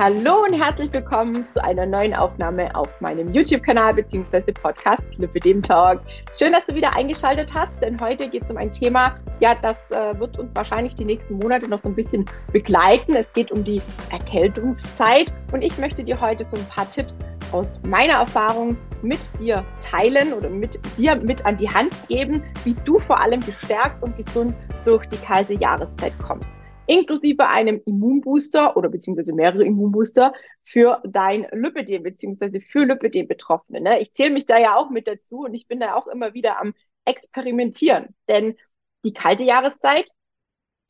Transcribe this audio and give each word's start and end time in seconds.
Hallo 0.00 0.44
und 0.44 0.54
herzlich 0.54 0.90
willkommen 0.94 1.46
zu 1.46 1.62
einer 1.62 1.84
neuen 1.84 2.14
Aufnahme 2.14 2.74
auf 2.74 2.88
meinem 3.02 3.34
YouTube-Kanal 3.34 3.92
bzw. 3.92 4.50
Podcast 4.50 5.02
Lipidem 5.18 5.62
Talk. 5.62 6.00
Schön, 6.34 6.52
dass 6.52 6.64
du 6.64 6.74
wieder 6.74 6.96
eingeschaltet 6.96 7.52
hast, 7.52 7.70
denn 7.82 8.00
heute 8.00 8.26
geht 8.30 8.44
es 8.44 8.48
um 8.48 8.56
ein 8.56 8.72
Thema, 8.72 9.18
ja, 9.40 9.54
das 9.54 9.76
äh, 9.90 10.18
wird 10.18 10.38
uns 10.38 10.56
wahrscheinlich 10.56 10.94
die 10.94 11.04
nächsten 11.04 11.34
Monate 11.36 11.68
noch 11.68 11.82
so 11.82 11.90
ein 11.90 11.94
bisschen 11.94 12.24
begleiten. 12.50 13.14
Es 13.14 13.30
geht 13.34 13.52
um 13.52 13.62
die 13.62 13.82
Erkältungszeit 14.10 15.34
und 15.52 15.60
ich 15.60 15.76
möchte 15.76 16.02
dir 16.02 16.18
heute 16.18 16.44
so 16.44 16.56
ein 16.56 16.64
paar 16.74 16.90
Tipps 16.90 17.18
aus 17.52 17.68
meiner 17.86 18.20
Erfahrung 18.20 18.78
mit 19.02 19.20
dir 19.38 19.62
teilen 19.82 20.32
oder 20.32 20.48
mit 20.48 20.80
dir 20.96 21.16
mit 21.16 21.44
an 21.44 21.58
die 21.58 21.68
Hand 21.68 21.92
geben, 22.08 22.42
wie 22.64 22.74
du 22.86 22.98
vor 22.98 23.20
allem 23.20 23.40
gestärkt 23.40 24.02
und 24.02 24.16
gesund 24.16 24.54
durch 24.86 25.04
die 25.10 25.18
kalte 25.18 25.52
Jahreszeit 25.52 26.14
kommst 26.26 26.54
inklusive 26.90 27.46
einem 27.46 27.80
Immunbooster 27.86 28.76
oder 28.76 28.88
beziehungsweise 28.88 29.32
mehrere 29.32 29.64
Immunbooster 29.64 30.32
für 30.64 31.00
dein 31.04 31.46
Lipidem 31.52 32.02
beziehungsweise 32.02 32.60
für 32.60 32.84
Lipidem-Betroffene. 32.84 33.80
Ne? 33.80 34.00
Ich 34.00 34.12
zähle 34.14 34.30
mich 34.30 34.46
da 34.46 34.58
ja 34.58 34.76
auch 34.76 34.90
mit 34.90 35.06
dazu 35.06 35.44
und 35.44 35.54
ich 35.54 35.68
bin 35.68 35.78
da 35.78 35.94
auch 35.94 36.08
immer 36.08 36.34
wieder 36.34 36.60
am 36.60 36.74
Experimentieren, 37.04 38.14
denn 38.28 38.56
die 39.04 39.12
kalte 39.12 39.44
Jahreszeit, 39.44 40.10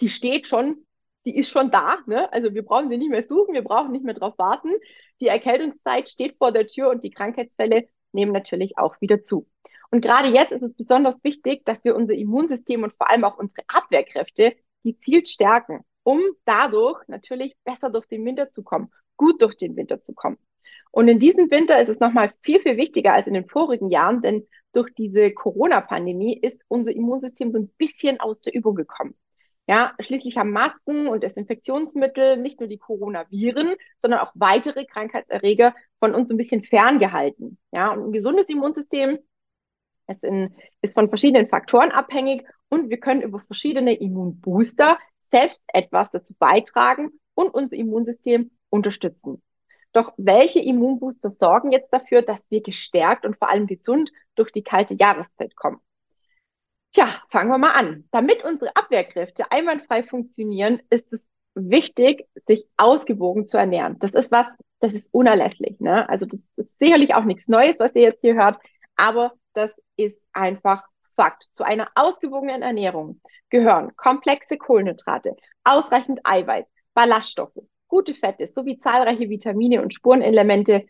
die 0.01 0.09
steht 0.09 0.49
schon, 0.49 0.87
die 1.27 1.37
ist 1.37 1.51
schon 1.51 1.71
da. 1.71 1.99
Ne? 2.07 2.33
Also 2.33 2.55
wir 2.55 2.65
brauchen 2.65 2.89
sie 2.89 2.97
nicht 2.97 3.11
mehr 3.11 3.27
suchen, 3.27 3.53
wir 3.53 3.63
brauchen 3.63 3.93
nicht 3.93 4.05
mehr 4.05 4.15
drauf 4.15 4.39
warten. 4.39 4.71
Die 5.21 5.27
Erkältungszeit 5.27 6.09
steht 6.09 6.39
vor 6.39 6.51
der 6.51 6.67
Tür 6.67 6.89
und 6.89 7.05
die 7.05 7.11
Krankheitsfälle 7.11 7.87
nehmen 8.13 8.33
natürlich 8.33 8.79
auch 8.79 8.99
wieder 9.03 9.23
zu. 9.23 9.47
Und 9.91 10.01
gerade 10.01 10.29
jetzt 10.29 10.53
ist 10.53 10.63
es 10.63 10.73
besonders 10.75 11.23
wichtig, 11.25 11.65
dass 11.67 11.85
wir 11.85 11.95
unser 11.95 12.15
Immunsystem 12.15 12.85
und 12.85 12.95
vor 12.95 13.11
allem 13.11 13.25
auch 13.25 13.37
unsere 13.39 13.63
Abwehrkräfte 13.69 14.57
gezielt 14.83 15.29
stärken 15.29 15.85
um 16.11 16.21
dadurch 16.45 17.07
natürlich 17.07 17.55
besser 17.63 17.89
durch 17.89 18.07
den 18.09 18.25
Winter 18.25 18.51
zu 18.51 18.65
kommen, 18.65 18.91
gut 19.17 19.41
durch 19.41 19.57
den 19.57 19.77
Winter 19.77 20.03
zu 20.03 20.13
kommen. 20.13 20.39
Und 20.91 21.07
in 21.07 21.21
diesem 21.21 21.53
Winter 21.53 21.81
ist 21.81 21.89
es 21.89 22.01
nochmal 22.01 22.33
viel, 22.43 22.59
viel 22.59 22.77
wichtiger 22.77 23.13
als 23.13 23.29
in 23.29 23.35
den 23.35 23.47
vorigen 23.47 23.91
Jahren, 23.91 24.21
denn 24.21 24.49
durch 24.73 24.93
diese 24.93 25.31
Corona-Pandemie 25.31 26.37
ist 26.37 26.61
unser 26.67 26.91
Immunsystem 26.91 27.53
so 27.53 27.59
ein 27.59 27.69
bisschen 27.79 28.19
aus 28.19 28.41
der 28.41 28.55
Übung 28.55 28.75
gekommen. 28.75 29.15
Ja, 29.69 29.93
schließlich 30.01 30.37
haben 30.37 30.51
Masken 30.51 31.07
und 31.07 31.23
Desinfektionsmittel 31.23 32.37
nicht 32.39 32.59
nur 32.59 32.69
die 32.69 32.79
Coronaviren, 32.79 33.77
sondern 33.99 34.19
auch 34.19 34.33
weitere 34.35 34.87
Krankheitserreger 34.87 35.77
von 36.01 36.13
uns 36.13 36.29
ein 36.29 36.37
bisschen 36.37 36.65
ferngehalten. 36.65 37.57
Ja, 37.71 37.93
und 37.93 38.07
ein 38.07 38.13
gesundes 38.13 38.49
Immunsystem 38.49 39.21
ist, 40.09 40.25
in, 40.25 40.57
ist 40.83 40.95
von 40.95 41.09
verschiedenen 41.09 41.49
Faktoren 41.49 41.93
abhängig 41.93 42.45
und 42.69 42.91
wir 42.91 42.99
können 42.99 43.23
über 43.23 43.39
verschiedene 43.39 43.95
Immunbooster 43.95 44.99
selbst 45.31 45.63
etwas 45.69 46.11
dazu 46.11 46.35
beitragen 46.39 47.13
und 47.35 47.55
unser 47.55 47.77
Immunsystem 47.77 48.51
unterstützen. 48.69 49.43
Doch 49.93 50.13
welche 50.17 50.61
Immunbooster 50.61 51.31
sorgen 51.31 51.73
jetzt 51.73 51.93
dafür, 51.93 52.23
dass 52.23 52.51
wir 52.51 52.63
gestärkt 52.63 53.25
und 53.25 53.37
vor 53.39 53.49
allem 53.49 53.67
gesund 53.67 54.13
durch 54.37 54.53
die 54.53 54.63
kalte 54.63 54.95
Jahreszeit 54.95 55.57
kommen? 55.57 55.81
Tja, 56.93 57.23
fangen 57.31 57.51
wir 57.51 57.59
mal 57.59 57.73
an. 57.73 58.09
Damit 58.11 58.45
unsere 58.45 58.75
Abwehrkräfte 58.75 59.51
einwandfrei 59.51 60.03
funktionieren, 60.03 60.81
ist 60.91 61.13
es 61.13 61.21
wichtig, 61.55 62.27
sich 62.47 62.67
ausgewogen 62.77 63.47
zu 63.47 63.57
ernähren. 63.59 63.99
Das 63.99 64.15
ist 64.15 64.31
was, 64.31 64.47
das 64.81 64.95
ist 64.95 65.13
unerlässlich. 65.13 65.79
Ne? 65.81 66.09
Also 66.09 66.27
das 66.27 66.47
ist 66.57 66.79
sicherlich 66.79 67.15
auch 67.15 67.25
nichts 67.25 67.49
Neues, 67.49 67.79
was 67.79 67.95
ihr 67.95 68.03
jetzt 68.03 68.21
hier 68.21 68.35
hört, 68.35 68.59
aber 68.97 69.33
das 69.53 69.71
ist 69.97 70.21
einfach 70.33 70.87
Fakt. 71.21 71.45
Zu 71.55 71.65
einer 71.65 71.91
ausgewogenen 71.97 72.63
Ernährung 72.63 73.21
gehören 73.51 73.95
komplexe 73.95 74.57
Kohlenhydrate, 74.57 75.37
ausreichend 75.65 76.19
Eiweiß, 76.25 76.65
Ballaststoffe, 76.95 77.61
gute 77.89 78.15
Fette 78.15 78.47
sowie 78.47 78.79
zahlreiche 78.79 79.29
Vitamine 79.29 79.83
und 79.83 79.93
Spurenelemente, 79.93 80.87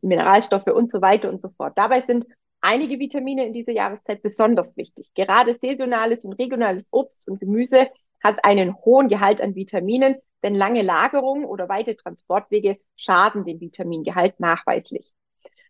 Mineralstoffe 0.00 0.68
und 0.68 0.90
so 0.90 1.02
weiter 1.02 1.28
und 1.28 1.42
so 1.42 1.50
fort. 1.50 1.74
Dabei 1.76 2.00
sind 2.00 2.24
einige 2.62 2.98
Vitamine 2.98 3.44
in 3.44 3.52
dieser 3.52 3.72
Jahreszeit 3.72 4.22
besonders 4.22 4.78
wichtig. 4.78 5.10
Gerade 5.14 5.52
saisonales 5.52 6.24
und 6.24 6.32
regionales 6.32 6.86
Obst 6.90 7.28
und 7.28 7.38
Gemüse 7.38 7.88
hat 8.22 8.42
einen 8.42 8.74
hohen 8.86 9.08
Gehalt 9.08 9.42
an 9.42 9.54
Vitaminen, 9.54 10.16
denn 10.42 10.54
lange 10.54 10.80
Lagerungen 10.80 11.44
oder 11.44 11.68
weite 11.68 11.94
Transportwege 11.94 12.78
schaden 12.96 13.44
dem 13.44 13.60
Vitamingehalt 13.60 14.40
nachweislich. 14.40 15.12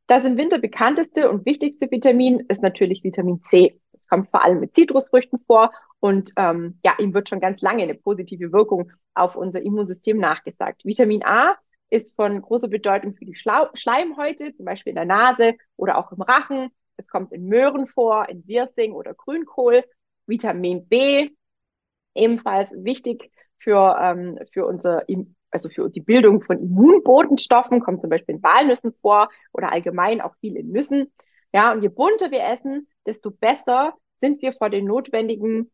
Das 0.07 0.25
im 0.25 0.37
Winter 0.37 0.59
bekannteste 0.59 1.29
und 1.29 1.47
wichtigste 1.47 1.91
Vitamin 1.91 2.45
ist 2.47 2.63
natürlich 2.63 3.03
Vitamin 3.03 3.43
C. 3.43 3.81
Es 3.95 4.07
kommt 4.07 4.31
vor 4.31 4.45
allem 4.45 4.61
mit 4.61 4.75
Zitrusfrüchten 4.75 5.41
vor 5.47 5.73
und 6.01 6.33
ähm, 6.37 6.79
ja, 6.85 6.95
ihm 6.99 7.15
wird 7.15 7.29
schon 7.29 7.41
ganz 7.41 7.61
lange 7.63 7.83
eine 7.83 7.95
positive 7.95 8.53
Wirkung 8.53 8.93
auf 9.15 9.37
unser 9.37 9.63
Immunsystem 9.63 10.19
nachgesagt. 10.19 10.85
Vitamin 10.85 11.25
A 11.25 11.57
ist 11.91 12.17
von 12.17 12.43
großer 12.43 12.69
Bedeutung 12.69 13.15
für 13.15 13.25
die 13.25 13.37
Schlau 13.37 13.69
Schleimhäute, 13.75 14.55
zum 14.55 14.65
Beispiel 14.65 14.91
in 14.91 14.97
der 14.97 15.05
Nase 15.05 15.55
oder 15.77 15.99
auch 15.99 16.13
im 16.13 16.23
Rachen. 16.23 16.71
Es 16.97 17.09
kommt 17.09 17.33
in 17.33 17.47
Möhren 17.47 17.87
vor, 17.87 18.29
in 18.29 18.47
Wirsing 18.47 18.93
oder 18.93 19.15
Grünkohl. 19.15 19.85
Vitamin 20.27 20.89
B, 20.89 21.31
ebenfalls 22.15 22.71
wichtig 22.73 23.31
für, 23.59 23.97
ähm, 24.01 24.39
für 24.53 24.67
unser 24.67 25.05
also 25.51 25.69
für 25.69 25.89
die 25.89 26.01
Bildung 26.01 26.43
von 26.43 26.59
Immunbotenstoffen, 26.59 27.81
kommt 27.81 28.01
zum 28.01 28.11
Beispiel 28.11 28.35
in 28.35 28.43
Walnüssen 28.43 28.93
vor 29.01 29.29
oder 29.53 29.73
allgemein 29.73 30.21
auch 30.21 30.35
viel 30.41 30.57
in 30.57 30.73
Nüssen. 30.73 31.13
Ja, 31.53 31.73
und 31.73 31.83
je 31.83 31.89
bunter 31.89 32.33
wir 32.33 32.45
essen, 32.45 32.89
desto 33.07 33.31
besser 33.31 33.95
sind 34.21 34.43
wir 34.43 34.53
vor 34.53 34.71
den 34.71 34.87
notwendigen 34.87 35.71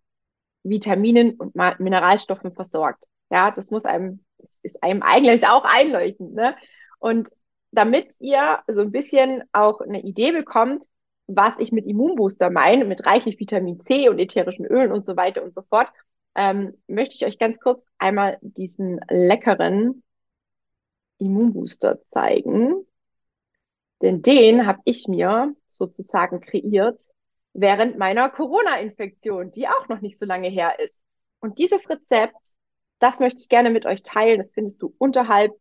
Vitaminen 0.63 1.35
und 1.35 1.55
Mineralstoffen 1.55 2.53
versorgt. 2.53 3.05
Ja, 3.31 3.51
das 3.51 3.71
muss 3.71 3.85
einem, 3.85 4.25
ist 4.63 4.83
einem 4.83 5.03
eigentlich 5.03 5.47
auch 5.47 5.65
einleuchtend. 5.65 6.35
Ne? 6.35 6.57
Und 6.99 7.31
damit 7.71 8.15
ihr 8.19 8.59
so 8.67 8.81
ein 8.81 8.91
bisschen 8.91 9.43
auch 9.53 9.81
eine 9.81 10.03
Idee 10.03 10.33
bekommt, 10.33 10.87
was 11.27 11.55
ich 11.59 11.71
mit 11.71 11.87
Immunbooster 11.87 12.51
meine, 12.51 12.85
mit 12.85 13.07
reichlich 13.07 13.39
Vitamin 13.39 13.81
C 13.81 14.09
und 14.09 14.19
ätherischen 14.19 14.67
Ölen 14.67 14.91
und 14.91 15.07
so 15.07 15.17
weiter 15.17 15.43
und 15.43 15.55
so 15.55 15.63
fort, 15.63 15.89
ähm, 16.35 16.75
möchte 16.89 17.15
ich 17.15 17.25
euch 17.25 17.39
ganz 17.39 17.61
kurz 17.61 17.85
einmal 17.99 18.39
diesen 18.41 19.01
leckeren 19.09 20.03
Immunbooster 21.19 22.01
zeigen. 22.11 22.85
Denn 24.03 24.23
den 24.23 24.67
habe 24.67 24.81
ich 24.85 25.07
mir 25.07 25.55
sozusagen 25.69 26.41
kreiert 26.41 26.99
während 27.53 27.99
meiner 27.99 28.31
Corona-Infektion, 28.31 29.51
die 29.53 29.69
auch 29.69 29.89
noch 29.89 30.01
nicht 30.01 30.19
so 30.19 30.27
lange 30.27 30.49
her 30.49 30.79
ist. 30.79 30.95
Und 31.41 31.59
dieses 31.59 31.89
Rezept, 31.89 32.37
das 32.99 33.19
möchte 33.19 33.41
ich 33.41 33.49
gerne 33.49 33.71
mit 33.71 33.87
euch 33.87 34.03
teilen. 34.03 34.41
Das 34.41 34.53
findest 34.53 34.83
du 34.83 34.95
unterhalb 34.99 35.53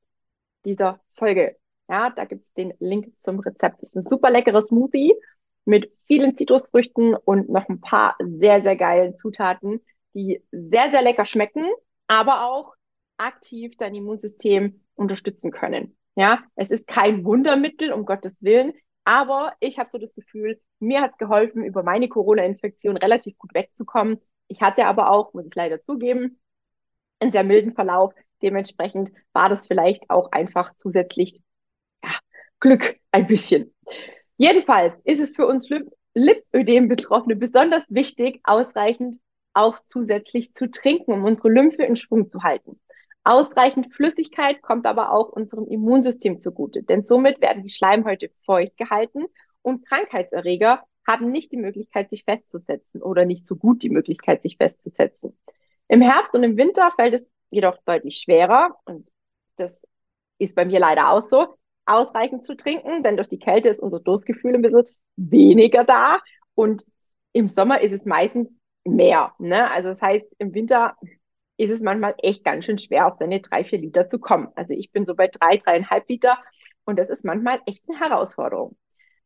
dieser 0.66 1.00
Folge. 1.14 1.58
Ja, 1.88 2.10
da 2.12 2.26
gibt 2.26 2.46
es 2.46 2.54
den 2.54 2.74
Link 2.80 3.20
zum 3.20 3.40
Rezept. 3.40 3.82
Das 3.82 3.90
ist 3.90 3.96
ein 3.96 4.04
super 4.04 4.30
leckeres 4.30 4.68
Smoothie 4.68 5.14
mit 5.66 5.92
vielen 6.06 6.36
Zitrusfrüchten 6.36 7.16
und 7.16 7.50
noch 7.50 7.68
ein 7.70 7.82
paar 7.82 8.16
sehr, 8.20 8.62
sehr 8.62 8.76
geilen 8.76 9.16
Zutaten, 9.16 9.82
die 10.14 10.44
sehr, 10.52 10.92
sehr 10.92 11.02
lecker 11.02 11.26
schmecken, 11.26 11.66
aber 12.08 12.46
auch 12.46 12.74
aktiv 13.18 13.76
dein 13.78 13.96
Immunsystem 13.96 14.82
unterstützen 14.96 15.52
können. 15.52 15.96
Ja, 16.16 16.44
es 16.56 16.72
ist 16.72 16.88
kein 16.88 17.24
Wundermittel, 17.24 17.94
um 17.94 18.06
Gottes 18.06 18.42
Willen, 18.42 18.74
aber 19.06 19.54
ich 19.60 19.80
habe 19.80 19.90
so 19.90 19.98
das 19.98 20.14
Gefühl, 20.14 20.62
mir 20.80 21.02
hat 21.02 21.12
es 21.12 21.18
geholfen, 21.18 21.64
über 21.64 21.84
meine 21.84 22.10
Corona-Infektion 22.10 22.98
relativ 22.98 23.38
gut 23.38 23.54
wegzukommen. 23.54 24.20
Ich 24.48 24.62
hatte 24.62 24.86
aber 24.86 25.12
auch, 25.12 25.34
muss 25.34 25.46
ich 25.46 25.56
leider 25.56 25.82
zugeben, 25.82 26.40
einen 27.20 27.32
sehr 27.32 27.44
milden 27.44 27.74
Verlauf. 27.74 28.14
Dementsprechend 28.42 29.12
war 29.34 29.50
das 29.50 29.68
vielleicht 29.68 30.10
auch 30.10 30.32
einfach 30.32 30.74
zusätzlich 30.78 31.42
ja, 32.04 32.12
Glück 32.60 32.98
ein 33.12 33.28
bisschen. 33.28 33.74
Jedenfalls 34.38 34.98
ist 35.04 35.20
es 35.20 35.36
für 35.36 35.48
uns 35.48 35.70
Lipödem-Betroffene 36.14 37.36
besonders 37.36 37.84
wichtig, 37.90 38.40
ausreichend 38.44 39.18
auch 39.54 39.80
zusätzlich 39.88 40.54
zu 40.54 40.70
trinken, 40.70 41.12
um 41.12 41.26
unsere 41.26 41.50
Lymphe 41.50 41.84
in 41.84 41.98
Schwung 41.98 42.30
zu 42.30 42.44
halten. 42.44 42.80
Ausreichend 43.24 43.94
Flüssigkeit 43.94 44.62
kommt 44.62 44.86
aber 44.86 45.12
auch 45.12 45.30
unserem 45.30 45.68
Immunsystem 45.68 46.40
zugute, 46.40 46.84
denn 46.84 47.04
somit 47.04 47.42
werden 47.42 47.64
die 47.64 47.70
Schleimhäute 47.70 48.30
feucht 48.46 48.78
gehalten 48.78 49.26
und 49.62 49.86
Krankheitserreger 49.86 50.84
haben 51.08 51.32
nicht 51.32 51.52
die 51.52 51.58
Möglichkeit, 51.58 52.10
sich 52.10 52.24
festzusetzen 52.24 53.02
oder 53.02 53.26
nicht 53.26 53.46
so 53.48 53.56
gut 53.56 53.84
die 53.84 53.90
Möglichkeit, 53.90 54.42
sich 54.42 54.58
festzusetzen. 54.58 55.38
Im 55.88 56.02
Herbst 56.02 56.36
und 56.36 56.44
im 56.44 56.56
Winter 56.56 56.92
fällt 56.96 57.14
es 57.14 57.30
jedoch 57.50 57.78
deutlich 57.86 58.18
schwerer 58.18 58.78
und 58.86 59.10
das 59.58 59.72
ist 60.38 60.56
bei 60.56 60.66
mir 60.66 60.80
leider 60.80 61.12
auch 61.12 61.24
so, 61.24 61.56
ausreichend 61.86 62.44
zu 62.44 62.56
trinken, 62.56 63.04
denn 63.04 63.18
durch 63.18 63.28
die 63.28 63.40
Kälte 63.40 63.70
ist 63.70 63.80
unser 63.80 64.00
Durstgefühl 64.00 64.54
ein 64.54 64.62
bisschen 64.62 64.86
weniger 65.16 65.84
da 65.84 66.20
und 66.54 66.86
im 67.34 67.48
Sommer 67.48 67.82
ist 67.82 67.92
es 67.92 68.06
meistens 68.06 68.50
mehr. 68.86 69.34
Ne? 69.40 69.70
Also 69.72 69.90
das 69.90 70.02
heißt, 70.02 70.26
im 70.38 70.54
Winter 70.54 70.96
ist 71.60 71.72
es 71.72 71.82
manchmal 71.82 72.16
echt 72.20 72.46
ganz 72.46 72.66
schön 72.66 72.80
schwer, 72.80 73.08
auf 73.08 73.16
seine 73.18 73.42
drei, 73.42 73.66
vier 73.66 73.80
Liter 73.80 74.08
zu 74.08 74.18
kommen. 74.18 74.48
Also 74.56 74.74
ich 74.74 74.92
bin 74.92 75.06
so 75.06 75.14
bei 75.14 75.28
drei, 75.28 75.58
dreieinhalb 75.58 76.08
Liter 76.08 76.38
und 76.86 76.98
das 76.98 77.10
ist 77.10 77.26
manchmal 77.26 77.60
echt 77.66 77.84
eine 77.88 78.00
Herausforderung. 78.00 78.78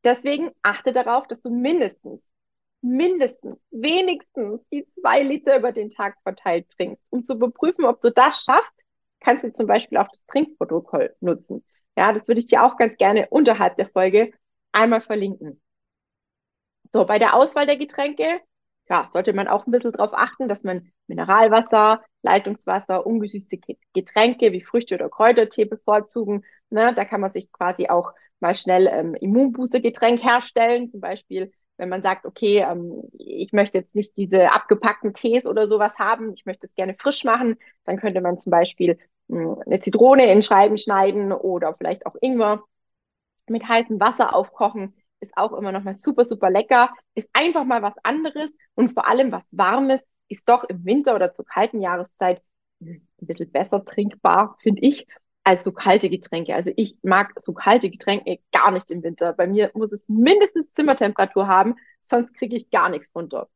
Deswegen 0.04 0.50
achte 0.64 0.94
darauf, 0.94 1.28
dass 1.28 1.42
du 1.42 1.52
mindestens, 1.52 2.22
mindestens, 2.82 3.58
wenigstens 3.70 4.68
die 4.72 4.88
zwei 5.00 5.22
Liter 5.22 5.58
über 5.60 5.72
den 5.72 5.92
Tag 5.92 6.16
verteilt 6.24 6.70
trinkst. 6.72 7.04
Um 7.12 7.24
zu 7.24 7.34
überprüfen, 7.34 7.86
ob 7.86 8.02
du 8.02 8.12
das 8.12 8.44
schaffst, 8.44 8.76
kannst 9.20 9.46
du 9.46 9.54
zum 9.54 9.68
Beispiel 9.68 10.00
auch 10.00 10.10
das 10.10 10.26
Trinkprotokoll 10.26 11.16
nutzen. 11.20 11.64
Ja, 11.96 12.14
das 12.14 12.28
würde 12.28 12.40
ich 12.40 12.48
dir 12.48 12.64
auch 12.64 12.78
ganz 12.78 12.98
gerne 12.98 13.28
unterhalb 13.30 13.78
der 13.78 13.90
Folge 13.90 14.32
einmal 14.72 15.02
verlinken. 15.02 15.62
So, 16.92 17.06
bei 17.06 17.20
der 17.20 17.36
Auswahl 17.36 17.68
der 17.68 17.78
Getränke, 17.78 18.42
ja, 18.90 19.08
sollte 19.08 19.34
man 19.34 19.48
auch 19.48 19.66
ein 19.66 19.72
bisschen 19.72 19.92
darauf 19.94 20.14
achten, 20.14 20.48
dass 20.48 20.64
man 20.64 20.92
Mineralwasser, 21.08 22.04
Leitungswasser, 22.22 23.06
ungesüßte 23.06 23.58
Getränke 23.94 24.52
wie 24.52 24.62
Früchte 24.62 24.96
oder 24.96 25.10
Kräutertee 25.10 25.66
bevorzugen. 25.66 26.44
Ne, 26.70 26.94
da 26.96 27.06
kann 27.06 27.22
man 27.22 27.32
sich 27.32 27.52
quasi 27.52 27.88
auch 27.90 28.14
mal 28.40 28.56
schnell 28.56 28.88
ähm, 28.88 29.16
Immunbooster-Getränk 29.16 30.22
herstellen. 30.24 30.90
Zum 30.90 31.00
Beispiel, 31.02 31.52
wenn 31.78 31.90
man 31.90 32.02
sagt, 32.02 32.26
okay, 32.26 32.60
ähm, 32.60 33.04
ich 33.18 33.54
möchte 33.54 33.80
jetzt 33.80 33.96
nicht 33.96 34.18
diese 34.18 34.52
abgepackten 34.52 35.14
Tees 35.14 35.46
oder 35.46 35.68
sowas 35.68 35.98
haben, 36.00 36.34
ich 36.34 36.46
möchte 36.46 36.68
es 36.68 36.76
gerne 36.76 36.96
frisch 37.00 37.24
machen, 37.24 37.56
dann 37.86 37.98
könnte 37.98 38.22
man 38.22 38.38
zum 38.40 38.52
Beispiel 38.52 38.98
hm, 39.30 39.60
eine 39.66 39.80
Zitrone 39.80 40.32
in 40.32 40.42
Scheiben 40.44 40.78
schneiden 40.78 41.32
oder 41.32 41.74
vielleicht 41.76 42.06
auch 42.06 42.16
Ingwer 42.22 42.64
mit 43.48 43.68
heißem 43.68 44.00
Wasser 44.00 44.36
aufkochen. 44.36 44.94
Ist 45.24 45.38
auch 45.38 45.54
immer 45.54 45.72
noch 45.72 45.84
mal 45.84 45.96
super, 45.96 46.26
super 46.26 46.50
lecker. 46.50 46.90
Ist 47.16 47.30
einfach 47.34 47.64
mal 47.64 47.82
was 47.82 47.96
anderes 48.04 48.52
und 48.76 48.94
vor 48.94 49.08
allem 49.08 49.32
was 49.32 49.46
Warmes 49.52 50.06
ist 50.28 50.50
doch 50.50 50.64
im 50.66 50.84
Winter 50.86 51.16
oder 51.16 51.32
zur 51.32 51.46
kalten 51.46 51.80
Jahreszeit 51.82 52.42
ein 52.82 53.08
bisschen 53.20 53.52
besser 53.52 53.86
trinkbar, 53.86 54.58
finde 54.62 54.82
ich, 54.82 55.08
als 55.44 55.64
so 55.64 55.72
kalte 55.72 56.10
Getränke. 56.10 56.56
Also 56.56 56.72
ich 56.76 56.98
mag 57.04 57.34
so 57.42 57.54
kalte 57.54 57.90
Getränke 57.90 58.40
gar 58.52 58.72
nicht 58.72 58.92
im 58.92 59.04
Winter. 59.04 59.34
Bei 59.34 59.48
mir 59.48 59.72
muss 59.74 59.94
es 59.94 60.08
mindestens 60.10 60.72
Zimmertemperatur 60.74 61.48
haben, 61.48 61.76
sonst 62.02 62.34
kriege 62.34 62.58
ich 62.58 62.70
gar 62.70 62.90
nichts 62.90 63.14
runter. 63.16 63.50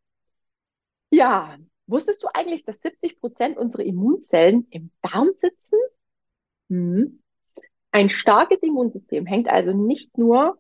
Ja, 1.09 1.57
wusstest 1.87 2.23
du 2.23 2.27
eigentlich, 2.33 2.63
dass 2.63 2.79
70 2.81 3.19
Prozent 3.19 3.57
unserer 3.57 3.83
Immunzellen 3.83 4.67
im 4.69 4.91
Darm 5.01 5.31
sitzen? 5.39 5.79
Hm. 6.69 7.21
Ein 7.91 8.09
starkes 8.09 8.59
Immunsystem 8.61 9.25
hängt 9.25 9.49
also 9.49 9.71
nicht 9.73 10.17
nur 10.17 10.57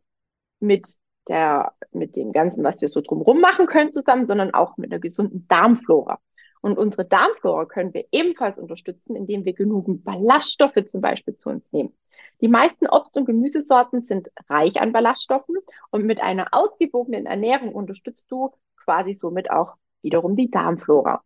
mit 0.59 0.95
der, 1.27 1.73
mit 1.91 2.15
dem 2.15 2.31
Ganzen, 2.31 2.63
was 2.63 2.81
wir 2.81 2.89
so 2.89 3.01
drumherum 3.01 3.41
machen 3.41 3.65
können 3.65 3.91
zusammen, 3.91 4.25
sondern 4.25 4.53
auch 4.53 4.77
mit 4.77 4.91
einer 4.91 4.99
gesunden 4.99 5.47
Darmflora. 5.47 6.19
Und 6.61 6.77
unsere 6.77 7.05
Darmflora 7.05 7.65
können 7.65 7.93
wir 7.93 8.05
ebenfalls 8.11 8.57
unterstützen, 8.57 9.15
indem 9.15 9.45
wir 9.45 9.53
genügend 9.53 10.03
Ballaststoffe 10.03 10.83
zum 10.85 11.01
Beispiel 11.01 11.37
zu 11.37 11.49
uns 11.49 11.71
nehmen. 11.71 11.93
Die 12.41 12.47
meisten 12.47 12.87
Obst- 12.87 13.17
und 13.17 13.25
Gemüsesorten 13.25 14.01
sind 14.01 14.29
reich 14.47 14.79
an 14.79 14.91
Ballaststoffen 14.91 15.55
und 15.91 16.05
mit 16.05 16.21
einer 16.21 16.47
ausgewogenen 16.51 17.25
Ernährung 17.25 17.73
unterstützt 17.73 18.25
du 18.29 18.51
quasi 18.75 19.13
somit 19.13 19.49
auch 19.49 19.75
wiederum 20.01 20.35
die 20.35 20.49
Darmflora. 20.49 21.23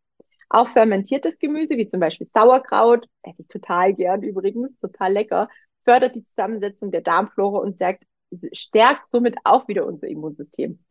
Auch 0.50 0.70
fermentiertes 0.70 1.38
Gemüse, 1.40 1.78
wie 1.78 1.88
zum 1.88 2.00
Beispiel 2.00 2.28
Sauerkraut, 2.34 3.08
esse 3.24 3.42
ich 3.42 3.48
total 3.48 3.94
gern 3.94 4.22
übrigens, 4.22 4.78
total 4.80 5.14
lecker, 5.14 5.48
fördert 5.84 6.16
die 6.16 6.24
Zusammensetzung 6.24 6.92
der 6.92 7.02
Darmflora 7.02 7.60
und 7.60 7.76
stärkt, 7.76 8.04
stärkt 8.54 9.12
somit 9.12 9.38
auch 9.44 9.68
wieder 9.68 9.86
unser 9.86 10.08
Immunsystem. 10.08 10.84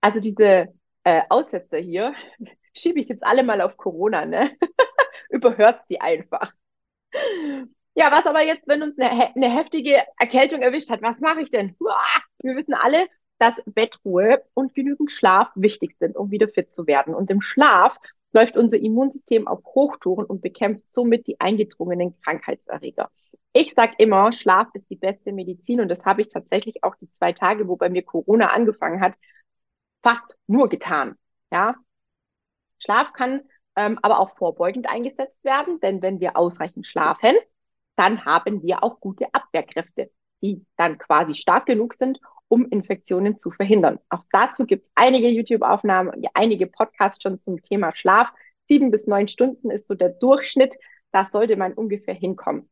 Also 0.00 0.20
diese 0.20 0.68
äh, 1.04 1.22
Aussetzer 1.28 1.78
hier, 1.78 2.14
schiebe 2.74 3.00
ich 3.00 3.08
jetzt 3.08 3.24
alle 3.24 3.42
mal 3.42 3.60
auf 3.60 3.76
Corona, 3.76 4.26
ne? 4.26 4.56
Überhört 5.30 5.80
sie 5.88 6.00
einfach. 6.00 6.52
Ja, 7.94 8.12
was 8.12 8.26
aber 8.26 8.42
jetzt, 8.42 8.66
wenn 8.68 8.82
uns 8.82 8.98
eine, 8.98 9.34
eine 9.34 9.54
heftige 9.54 10.02
Erkältung 10.18 10.60
erwischt 10.60 10.90
hat, 10.90 11.02
was 11.02 11.20
mache 11.20 11.40
ich 11.40 11.50
denn? 11.50 11.76
Wir 12.40 12.54
wissen 12.54 12.74
alle, 12.74 13.08
dass 13.38 13.54
Bettruhe 13.66 14.42
und 14.54 14.74
genügend 14.74 15.12
Schlaf 15.12 15.48
wichtig 15.54 15.96
sind, 15.98 16.16
um 16.16 16.30
wieder 16.30 16.48
fit 16.48 16.72
zu 16.72 16.86
werden. 16.86 17.14
Und 17.14 17.30
im 17.30 17.40
Schlaf 17.40 17.96
läuft 18.32 18.56
unser 18.56 18.78
Immunsystem 18.78 19.48
auf 19.48 19.64
Hochtouren 19.64 20.26
und 20.26 20.42
bekämpft 20.42 20.92
somit 20.92 21.26
die 21.26 21.40
eingedrungenen 21.40 22.20
Krankheitserreger. 22.20 23.10
Ich 23.52 23.74
sage 23.74 23.94
immer, 23.98 24.32
Schlaf 24.32 24.68
ist 24.74 24.88
die 24.90 24.96
beste 24.96 25.32
Medizin 25.32 25.80
und 25.80 25.88
das 25.88 26.04
habe 26.04 26.22
ich 26.22 26.28
tatsächlich 26.28 26.84
auch 26.84 26.94
die 26.96 27.10
zwei 27.12 27.32
Tage, 27.32 27.66
wo 27.68 27.76
bei 27.76 27.88
mir 27.88 28.02
Corona 28.02 28.48
angefangen 28.52 29.00
hat, 29.00 29.14
fast 30.02 30.36
nur 30.46 30.68
getan. 30.68 31.16
Ja, 31.50 31.76
Schlaf 32.78 33.12
kann 33.12 33.42
ähm, 33.76 33.98
aber 34.02 34.18
auch 34.18 34.36
vorbeugend 34.36 34.88
eingesetzt 34.88 35.42
werden, 35.44 35.80
denn 35.80 36.02
wenn 36.02 36.20
wir 36.20 36.36
ausreichend 36.36 36.86
schlafen, 36.86 37.36
dann 37.96 38.24
haben 38.24 38.62
wir 38.62 38.82
auch 38.82 39.00
gute 39.00 39.26
Abwehrkräfte, 39.32 40.10
die 40.42 40.64
dann 40.76 40.98
quasi 40.98 41.34
stark 41.34 41.66
genug 41.66 41.94
sind, 41.94 42.20
um 42.48 42.66
Infektionen 42.66 43.38
zu 43.38 43.50
verhindern. 43.50 43.98
Auch 44.08 44.24
dazu 44.32 44.66
gibt 44.66 44.86
es 44.86 44.92
einige 44.94 45.28
YouTube-Aufnahmen, 45.28 46.24
einige 46.34 46.66
Podcasts 46.66 47.22
schon 47.22 47.40
zum 47.42 47.62
Thema 47.62 47.94
Schlaf. 47.94 48.28
Sieben 48.68 48.90
bis 48.90 49.06
neun 49.06 49.28
Stunden 49.28 49.70
ist 49.70 49.86
so 49.88 49.94
der 49.94 50.10
Durchschnitt. 50.10 50.74
Da 51.12 51.26
sollte 51.26 51.56
man 51.56 51.72
ungefähr 51.74 52.14
hinkommen. 52.14 52.68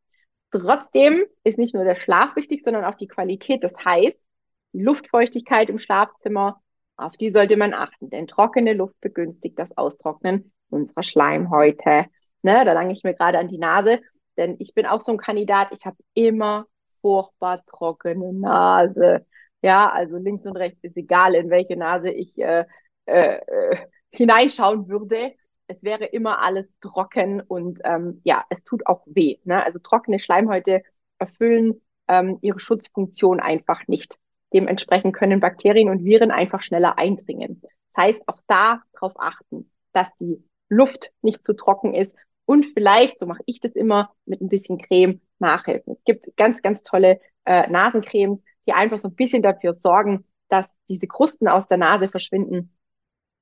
Trotzdem 0.51 1.25
ist 1.45 1.59
nicht 1.59 1.75
nur 1.75 1.85
der 1.85 1.97
Schlaf 1.97 2.37
wichtig, 2.37 2.63
sondern 2.63 2.85
auch 2.85 2.95
die 2.97 3.09
Qualität. 3.09 3.65
Das 3.65 3.75
heißt, 3.85 4.19
die 4.73 4.83
Luftfeuchtigkeit 4.83 5.71
im 5.71 5.79
Schlafzimmer, 5.79 6.61
auf 6.97 7.17
die 7.17 7.31
sollte 7.31 7.57
man 7.57 7.75
achten, 7.75 8.11
denn 8.11 8.27
trockene 8.27 8.73
Luft 8.73 9.01
begünstigt 9.01 9.59
das 9.59 9.77
Austrocknen 9.77 10.53
unserer 10.71 11.03
Schleimhäute. 11.03 12.07
Ne, 12.43 12.65
da 12.65 12.73
lange 12.73 12.93
ich 12.93 13.03
mir 13.03 13.15
gerade 13.15 13.39
an 13.39 13.49
die 13.49 13.59
Nase, 13.59 14.01
denn 14.37 14.57
ich 14.59 14.75
bin 14.75 14.87
auch 14.87 15.01
so 15.01 15.13
ein 15.13 15.19
Kandidat, 15.19 15.69
ich 15.73 15.85
habe 15.85 15.97
immer 16.15 16.67
furchtbar 17.01 17.65
trockene 17.67 18.33
Nase. 18.33 19.27
Ja, 19.63 19.91
also 19.91 20.17
links 20.17 20.47
und 20.47 20.57
rechts 20.57 20.83
ist 20.85 20.97
egal, 20.97 21.35
in 21.35 21.51
welche 21.51 21.77
Nase 21.77 22.11
ich 22.11 22.39
äh, 22.39 22.65
äh, 23.07 23.37
äh, 23.37 23.77
hineinschauen 24.11 24.89
würde. 24.89 25.33
Es 25.69 25.83
wäre 25.83 26.05
immer 26.05 26.43
alles 26.43 26.67
trocken 26.81 27.41
und 27.41 27.81
ähm, 27.85 28.21
ja, 28.25 28.45
es 28.51 28.63
tut 28.65 28.87
auch 28.87 29.03
weh. 29.07 29.39
Ne? 29.45 29.65
Also 29.65 29.79
trockene 29.79 30.21
Schleimhäute 30.21 30.83
erfüllen 31.19 31.81
ähm, 32.09 32.39
ihre 32.43 32.61
Schutzfunktion 32.61 33.41
einfach 33.41 33.87
nicht. 33.89 34.17
Dementsprechend 34.53 35.15
können 35.15 35.41
Bakterien 35.41 35.89
und 35.89 36.05
Viren 36.05 36.31
einfach 36.31 36.63
schneller 36.63 36.99
eindringen. 36.99 37.61
Das 37.95 38.05
heißt, 38.05 38.29
auch 38.29 38.39
da 38.47 38.83
darauf 38.93 39.15
achten, 39.17 39.71
dass 39.93 40.07
die 40.21 40.43
Luft 40.69 41.11
nicht 41.23 41.45
zu 41.45 41.55
trocken 41.55 41.95
ist 41.95 42.13
und 42.45 42.67
vielleicht, 42.67 43.19
so 43.19 43.27
mache 43.27 43.43
ich 43.47 43.61
das 43.61 43.73
immer, 43.73 44.13
mit 44.25 44.41
ein 44.41 44.49
bisschen 44.49 44.79
Creme 44.79 45.21
nachhelfen. 45.39 45.95
Es 45.95 46.05
gibt 46.05 46.37
ganz, 46.37 46.63
ganz 46.63 46.83
tolle 46.85 47.21
äh, 47.45 47.69
Nasencremes, 47.69 48.43
die 48.67 48.73
einfach 48.73 48.99
so 49.01 49.09
ein 49.09 49.15
bisschen 49.15 49.43
dafür 49.43 49.75
sorgen, 49.75 50.25
dass 50.49 50.67
diese 50.89 51.09
Krusten 51.09 51.49
aus 51.49 51.67
der 51.67 51.79
Nase 51.79 52.09
verschwinden. 52.09 52.77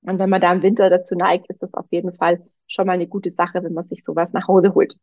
Und 0.04 0.18
wenn 0.18 0.30
man 0.30 0.40
da 0.40 0.52
im 0.52 0.62
Winter 0.62 0.90
dazu 0.90 1.14
neigt, 1.14 1.48
ist 1.48 1.62
das 1.62 1.74
auf 1.74 1.86
jeden 1.90 2.12
Fall 2.14 2.42
schon 2.66 2.86
mal 2.86 2.92
eine 2.92 3.06
gute 3.06 3.30
Sache, 3.30 3.62
wenn 3.62 3.74
man 3.74 3.86
sich 3.86 4.04
sowas 4.04 4.32
nach 4.32 4.48
Hause 4.48 4.74
holt. 4.74 4.96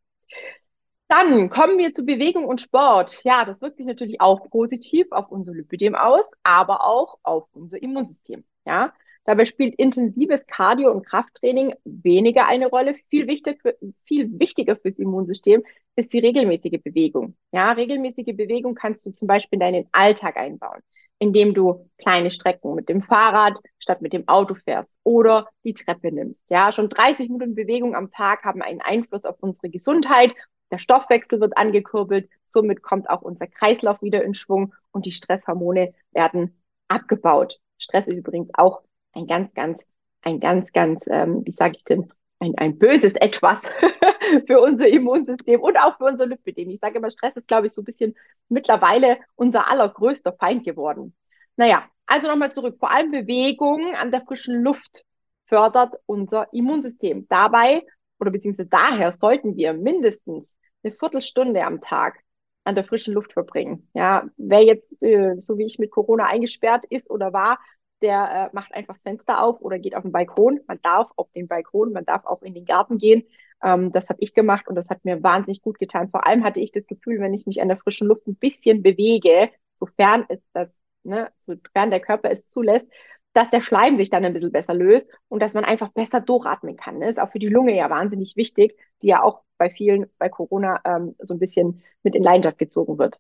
Dann 1.08 1.50
kommen 1.50 1.78
wir 1.78 1.94
zu 1.94 2.06
Bewegung 2.06 2.46
und 2.46 2.62
Sport. 2.62 3.20
Ja, 3.24 3.44
das 3.44 3.62
wirkt 3.62 3.78
sich 3.78 3.86
natürlich 3.86 4.22
auch 4.22 4.50
positiv 4.50 5.08
auf 5.12 5.30
unser 5.30 5.54
Lipidem 5.54 5.94
aus, 5.94 6.26
aber 6.44 6.86
auch 6.86 7.18
auf 7.24 7.50
unser 7.54 7.82
Immunsystem. 7.84 8.46
Ja, 8.66 8.94
dabei 9.26 9.44
spielt 9.46 9.76
intensives 9.76 10.46
Cardio- 10.48 10.92
und 10.92 11.06
Krafttraining 11.06 11.74
weniger 11.84 12.48
eine 12.48 12.68
Rolle. 12.68 12.96
Viel 13.10 13.28
wichtiger, 13.28 13.74
viel 14.06 14.40
wichtiger 14.40 14.78
fürs 14.78 15.00
Immunsystem 15.00 15.64
ist 15.98 16.14
die 16.14 16.20
regelmäßige 16.20 16.82
Bewegung. 16.82 17.36
Ja, 17.52 17.74
regelmäßige 17.74 18.34
Bewegung 18.38 18.74
kannst 18.76 19.06
du 19.06 19.12
zum 19.12 19.28
Beispiel 19.28 19.58
in 19.58 19.60
deinen 19.60 19.88
Alltag 19.92 20.38
einbauen, 20.38 20.82
indem 21.22 21.54
du 21.54 21.88
kleine 22.00 22.32
Strecken 22.32 22.74
mit 22.74 22.90
dem 22.90 23.04
Fahrrad 23.04 23.60
statt 23.78 24.02
mit 24.02 24.12
dem 24.12 24.28
Auto 24.28 24.56
fährst 24.56 24.92
oder 25.04 25.48
die 25.64 25.74
Treppe 25.74 26.12
nimmst. 26.12 26.42
Ja, 26.50 26.72
schon 26.72 26.90
30 26.90 27.30
Minuten 27.30 27.54
Bewegung 27.54 27.96
am 27.96 28.12
Tag 28.12 28.44
haben 28.44 28.62
einen 28.62 28.82
Einfluss 28.82 29.26
auf 29.26 29.36
unsere 29.40 29.70
Gesundheit 29.70 30.34
der 30.72 30.80
Stoffwechsel 30.80 31.40
wird 31.42 31.58
angekurbelt, 31.58 32.30
somit 32.50 32.82
kommt 32.82 33.10
auch 33.10 33.22
unser 33.22 33.46
Kreislauf 33.46 34.02
wieder 34.02 34.24
in 34.24 34.34
Schwung 34.34 34.74
und 34.92 35.06
die 35.06 35.12
Stresshormone 35.12 35.94
werden 36.12 36.62
abgebaut. 36.88 37.60
Stress 37.78 38.08
ist 38.08 38.18
übrigens 38.18 38.50
auch 38.54 38.82
ein 39.14 39.28
ganz, 39.28 39.54
ganz, 39.54 39.84
ein 40.22 40.40
ganz, 40.40 40.72
ganz, 40.72 41.04
ähm, 41.08 41.46
wie 41.46 41.52
sage 41.52 41.76
ich 41.76 41.84
denn, 41.84 42.12
ein, 42.42 42.58
ein 42.58 42.78
böses 42.78 43.14
Etwas 43.14 43.62
für 44.48 44.60
unser 44.60 44.88
Immunsystem 44.88 45.62
und 45.62 45.78
auch 45.78 45.98
für 45.98 46.06
unser 46.06 46.26
Lipidem. 46.26 46.70
Ich 46.72 46.80
sage 46.80 46.98
immer, 46.98 47.12
Stress 47.12 47.36
ist, 47.36 47.48
glaube 47.48 47.68
ich, 47.68 47.74
so 47.74 47.82
ein 47.82 47.86
bisschen 47.86 48.16
mittlerweile 48.50 49.20
unser 49.36 49.70
allergrößter 49.70 50.34
Feind 50.34 50.66
geworden. 50.66 51.16
Naja, 51.56 51.84
also 52.08 52.28
nochmal 52.28 52.52
zurück. 52.52 52.78
Vor 52.80 52.92
allem 52.92 53.12
Bewegung 53.12 53.96
an 53.96 54.12
der 54.12 54.22
frischen 54.22 54.64
Luft 54.64 55.06
fördert 55.46 55.94
unser 56.08 56.52
Immunsystem. 56.52 57.28
Dabei 57.30 57.84
oder 58.20 58.32
beziehungsweise 58.32 58.70
daher 58.70 59.16
sollten 59.20 59.56
wir 59.56 59.74
mindestens 59.74 60.48
eine 60.84 60.94
Viertelstunde 60.94 61.64
am 61.64 61.80
Tag 61.80 62.20
an 62.64 62.76
der 62.76 62.84
frischen 62.84 63.14
Luft 63.14 63.34
verbringen. 63.34 63.90
Ja, 63.94 64.28
wer 64.38 64.64
jetzt, 64.64 65.02
äh, 65.02 65.36
so 65.42 65.58
wie 65.58 65.66
ich 65.66 65.80
mit 65.80 65.92
Corona 65.92 66.26
eingesperrt 66.26 66.86
ist 66.90 67.10
oder 67.10 67.34
war, 67.34 67.60
der 68.02 68.50
äh, 68.52 68.56
macht 68.56 68.74
einfach 68.74 68.94
das 68.96 69.04
Fenster 69.04 69.44
auf 69.44 69.62
oder 69.62 69.80
geht 69.80 69.96
auf 69.96 70.04
den 70.04 70.12
Balkon. 70.12 70.60
Man 70.68 70.80
darf 70.82 71.12
auf 71.16 71.32
den 71.34 71.48
Balkon, 71.48 71.94
man 71.94 72.06
darf 72.06 72.26
auch 72.26 72.42
in 72.42 72.54
den 72.54 72.66
Garten 72.66 72.98
gehen. 72.98 73.24
Ähm, 73.64 73.92
das 73.92 74.10
habe 74.10 74.20
ich 74.22 74.34
gemacht 74.34 74.68
und 74.68 74.76
das 74.76 74.90
hat 74.90 75.06
mir 75.06 75.22
wahnsinnig 75.24 75.62
gut 75.62 75.80
getan. 75.80 76.10
Vor 76.10 76.26
allem 76.28 76.44
hatte 76.44 76.62
ich 76.62 76.72
das 76.72 76.88
Gefühl, 76.88 77.20
wenn 77.20 77.34
ich 77.34 77.46
mich 77.46 77.62
an 77.62 77.68
der 77.68 77.78
frischen 77.78 78.08
Luft 78.08 78.28
ein 78.28 78.36
bisschen 78.36 78.84
bewege, 78.84 79.50
sofern 79.76 80.26
es 80.30 80.40
das, 80.54 80.70
ne, 81.04 81.32
sofern 81.40 81.92
der 81.92 82.00
Körper 82.00 82.32
es 82.32 82.48
zulässt, 82.48 82.88
dass 83.34 83.50
der 83.50 83.62
Schleim 83.62 83.98
sich 83.98 84.10
dann 84.10 84.26
ein 84.26 84.34
bisschen 84.34 84.52
besser 84.52 84.74
löst 84.74 85.10
und 85.30 85.42
dass 85.42 85.54
man 85.54 85.64
einfach 85.64 85.90
besser 85.90 86.20
durchatmen 86.20 86.76
kann. 86.76 87.00
Das 87.00 87.12
ist 87.12 87.20
auch 87.20 87.32
für 87.32 87.40
die 87.40 87.48
Lunge 87.48 87.76
ja 87.76 87.90
wahnsinnig 87.90 88.36
wichtig, 88.36 88.76
die 89.02 89.08
ja 89.08 89.24
auch 89.24 89.42
bei 89.58 89.70
vielen 89.70 90.08
bei 90.18 90.30
Corona 90.30 90.82
ähm, 90.86 91.16
so 91.20 91.34
ein 91.34 91.40
bisschen 91.40 91.82
mit 92.04 92.16
in 92.16 92.24
Leidenschaft 92.24 92.58
gezogen 92.58 92.98
wird. 92.98 93.20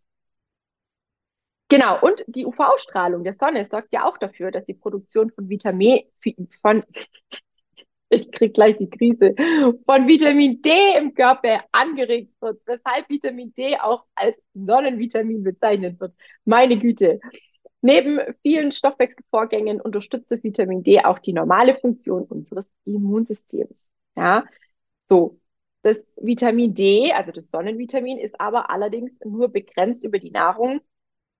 Genau, 1.72 1.98
und 2.01 2.25
die 2.28 2.46
UV-Strahlung 2.46 3.24
der 3.24 3.32
Sonne 3.32 3.63
sorgt 3.63 3.94
ja 3.94 4.04
auch 4.04 4.18
dafür, 4.18 4.51
dass 4.51 4.66
die 4.66 4.74
Produktion 4.74 5.32
von 5.32 5.48
Vitamin 5.48 6.01
von 6.62 6.84
ich 8.10 8.30
krieg 8.30 8.54
gleich 8.54 8.75
die 8.75 8.90
Krise, 8.90 9.34
von 9.86 10.06
Vitamin 10.06 10.62
D 10.62 10.70
im 10.98 11.13
Körper 11.13 11.63
angeregt 11.72 12.34
wird, 12.42 12.60
weshalb 12.66 13.08
Vitamin 13.08 13.54
D 13.56 13.78
auch 13.78 14.04
als 14.16 14.36
Sonnenvitamin 14.54 15.44
bezeichnet 15.44 15.98
wird. 16.01 16.13
Meine 16.44 16.78
Güte. 16.78 17.22
Neben 17.80 18.20
vielen 18.42 18.74
Stoffwechselvorgängen 18.74 19.80
unterstützt 19.80 20.30
das 20.30 20.44
Vitamin 20.44 20.84
D 20.84 21.00
auch 21.00 21.20
die 21.20 21.32
normale 21.32 21.75
Funktion 21.78 22.24
unseres 22.24 22.66
Immunsystems. 22.84 23.80
Ja, 24.18 24.44
so. 25.06 25.38
Das 25.84 26.06
Vitamin 26.18 26.75
D, 26.75 27.13
also 27.13 27.32
das 27.32 27.48
Sonnenvitamin, 27.48 28.20
ist 28.20 28.40
aber 28.42 28.70
allerdings 28.70 29.13
nur 29.25 29.48
begrenzt 29.50 30.04
über 30.04 30.20
die 30.20 30.30
Nahrung 30.32 30.82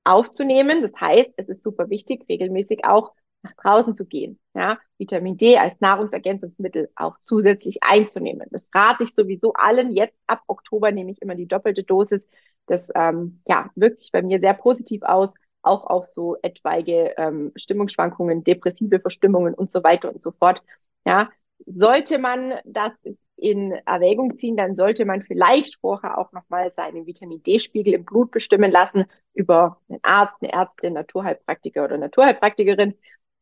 aufzunehmen. 0.04 0.82
Das 0.82 1.00
heißt, 1.00 1.32
es 1.38 1.50
ist 1.50 1.64
super 1.64 1.90
wichtig, 1.90 2.26
regelmäßig 2.30 2.86
auch 2.86 3.14
nach 3.44 3.54
draußen 3.54 3.96
zu 3.96 4.06
gehen. 4.06 4.40
Ja, 4.54 4.78
Vitamin 4.98 5.38
D 5.38 5.58
als 5.58 5.80
Nahrungsergänzungsmittel 5.80 6.92
auch 6.96 7.16
zusätzlich 7.26 7.82
einzunehmen. 7.82 8.48
Das 8.52 8.68
rate 8.74 9.04
ich 9.04 9.14
sowieso 9.14 9.54
allen. 9.54 9.96
Jetzt 9.96 10.16
ab 10.28 10.42
Oktober 10.48 10.92
nehme 10.92 11.12
ich 11.12 11.22
immer 11.22 11.36
die 11.36 11.48
doppelte 11.48 11.84
Dosis. 11.84 12.22
Das 12.68 12.88
ähm, 12.96 13.42
ja, 13.48 13.70
wirkt 13.76 14.00
sich 14.00 14.12
bei 14.12 14.22
mir 14.22 14.40
sehr 14.40 14.54
positiv 14.54 15.02
aus, 15.04 15.34
auch 15.64 15.86
auf 15.86 16.08
so 16.08 16.38
etwaige 16.42 17.14
ähm, 17.18 17.52
Stimmungsschwankungen, 17.56 18.44
depressive 18.44 19.00
Verstimmungen 19.00 19.54
und 19.54 19.72
so 19.72 19.84
weiter 19.84 20.12
und 20.12 20.22
so 20.22 20.32
fort. 20.32 20.62
Ja, 21.06 21.30
sollte 21.66 22.20
man 22.20 22.54
das 22.66 22.94
in 23.42 23.72
Erwägung 23.86 24.38
ziehen, 24.38 24.56
dann 24.56 24.76
sollte 24.76 25.04
man 25.04 25.24
vielleicht 25.24 25.78
vorher 25.82 26.20
auch 26.20 26.32
nochmal 26.32 26.72
seinen 26.72 27.08
Vitamin 27.08 27.42
D-Spiegel 27.42 27.96
im 27.96 28.06
Blut 28.06 28.30
bestimmen 28.32 28.72
lassen 28.72 29.06
über 29.34 29.82
einen 29.90 30.00
Arzt, 30.04 30.36
eine 30.42 30.54
Ärztin, 30.54 30.94
Naturheilpraktiker 30.94 31.84
oder 31.84 31.98
Naturheilpraktikerin, 31.98 32.94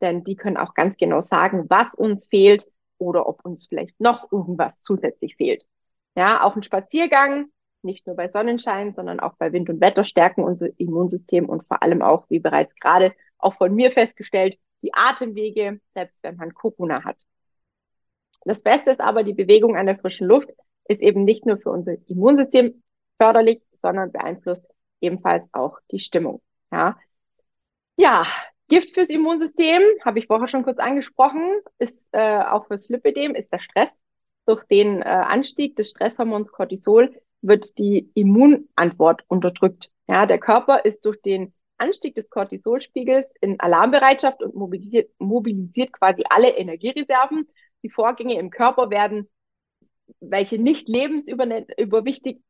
denn 0.01 0.24
die 0.24 0.36
können 0.36 0.56
auch 0.56 0.74
ganz 0.74 0.96
genau 0.98 1.22
sagen, 1.22 1.65
was 1.70 1.96
uns 1.96 2.25
fehlt 2.25 2.72
oder 2.98 3.27
ob 3.27 3.44
uns 3.44 3.68
vielleicht 3.68 4.00
noch 4.00 4.32
irgendwas 4.32 4.82
zusätzlich 4.84 5.36
fehlt. 5.36 5.65
Ja, 6.15 6.44
auch 6.44 6.56
ein 6.56 6.63
Spaziergang, 6.63 7.48
nicht 7.82 8.08
nur 8.08 8.15
bei 8.15 8.29
Sonnenschein, 8.32 8.94
sondern 8.94 9.20
auch 9.20 9.34
bei 9.36 9.51
Wind 9.51 9.70
und 9.70 9.82
Wetter 9.82 10.06
stärken 10.06 10.44
unser 10.44 10.68
Immunsystem 10.79 11.50
und 11.50 11.68
vor 11.68 11.84
allem 11.84 12.01
auch, 12.01 12.25
wie 12.29 12.39
bereits 12.39 12.74
gerade 12.75 13.13
auch 13.38 13.56
von 13.56 13.75
mir 13.75 13.91
festgestellt, 13.91 14.58
die 14.82 14.94
Atemwege, 14.94 15.82
selbst 15.94 16.24
wenn 16.24 16.38
man 16.38 16.53
Corona 16.53 17.03
hat. 17.03 17.18
Das 18.43 18.63
Beste 18.63 18.91
ist 18.91 19.01
aber, 19.01 19.24
die 19.24 19.34
Bewegung 19.34 19.75
an 19.75 19.86
der 19.86 19.98
frischen 19.98 20.27
Luft 20.27 20.50
ist 20.88 21.01
eben 21.01 21.24
nicht 21.24 21.46
nur 21.46 21.58
für 21.58 21.69
unser 21.69 21.96
Immunsystem 22.08 22.81
förderlich, 23.17 23.62
sondern 23.74 24.12
beeinflusst 24.12 24.65
ebenfalls 25.01 25.50
auch 25.53 25.79
die 25.91 26.00
Stimmung. 26.00 26.41
Ja, 26.72 26.98
ja 27.96 28.25
Gift 28.69 28.93
fürs 28.93 29.10
Immunsystem, 29.10 29.81
habe 30.05 30.19
ich 30.19 30.27
vorher 30.27 30.48
schon 30.48 30.63
kurz 30.63 30.77
angesprochen, 30.77 31.41
ist 31.79 32.08
äh, 32.12 32.39
auch 32.39 32.67
fürs 32.67 32.88
Lipidem, 32.89 33.36
ist 33.36 33.51
der 33.51 33.60
Stress. 33.60 33.89
Durch 34.46 34.63
den 34.65 35.01
äh, 35.01 35.05
Anstieg 35.05 35.75
des 35.75 35.89
Stresshormons 35.89 36.51
Cortisol 36.51 37.15
wird 37.41 37.77
die 37.77 38.10
Immunantwort 38.13 39.24
unterdrückt. 39.27 39.89
Ja, 40.08 40.25
der 40.25 40.39
Körper 40.39 40.86
ist 40.86 41.05
durch 41.05 41.22
den 41.22 41.53
Anstieg 41.77 42.15
des 42.15 42.29
Cortisolspiegels 42.29 43.27
in 43.41 43.60
Alarmbereitschaft 43.60 44.43
und 44.43 44.55
mobilisiert, 44.55 45.10
mobilisiert 45.17 45.93
quasi 45.93 46.24
alle 46.29 46.50
Energiereserven 46.50 47.48
die 47.83 47.89
Vorgänge 47.89 48.38
im 48.39 48.50
Körper 48.50 48.89
werden, 48.89 49.29
welche 50.19 50.59
nicht 50.59 50.88
lebensüberwichtig, 50.88 52.41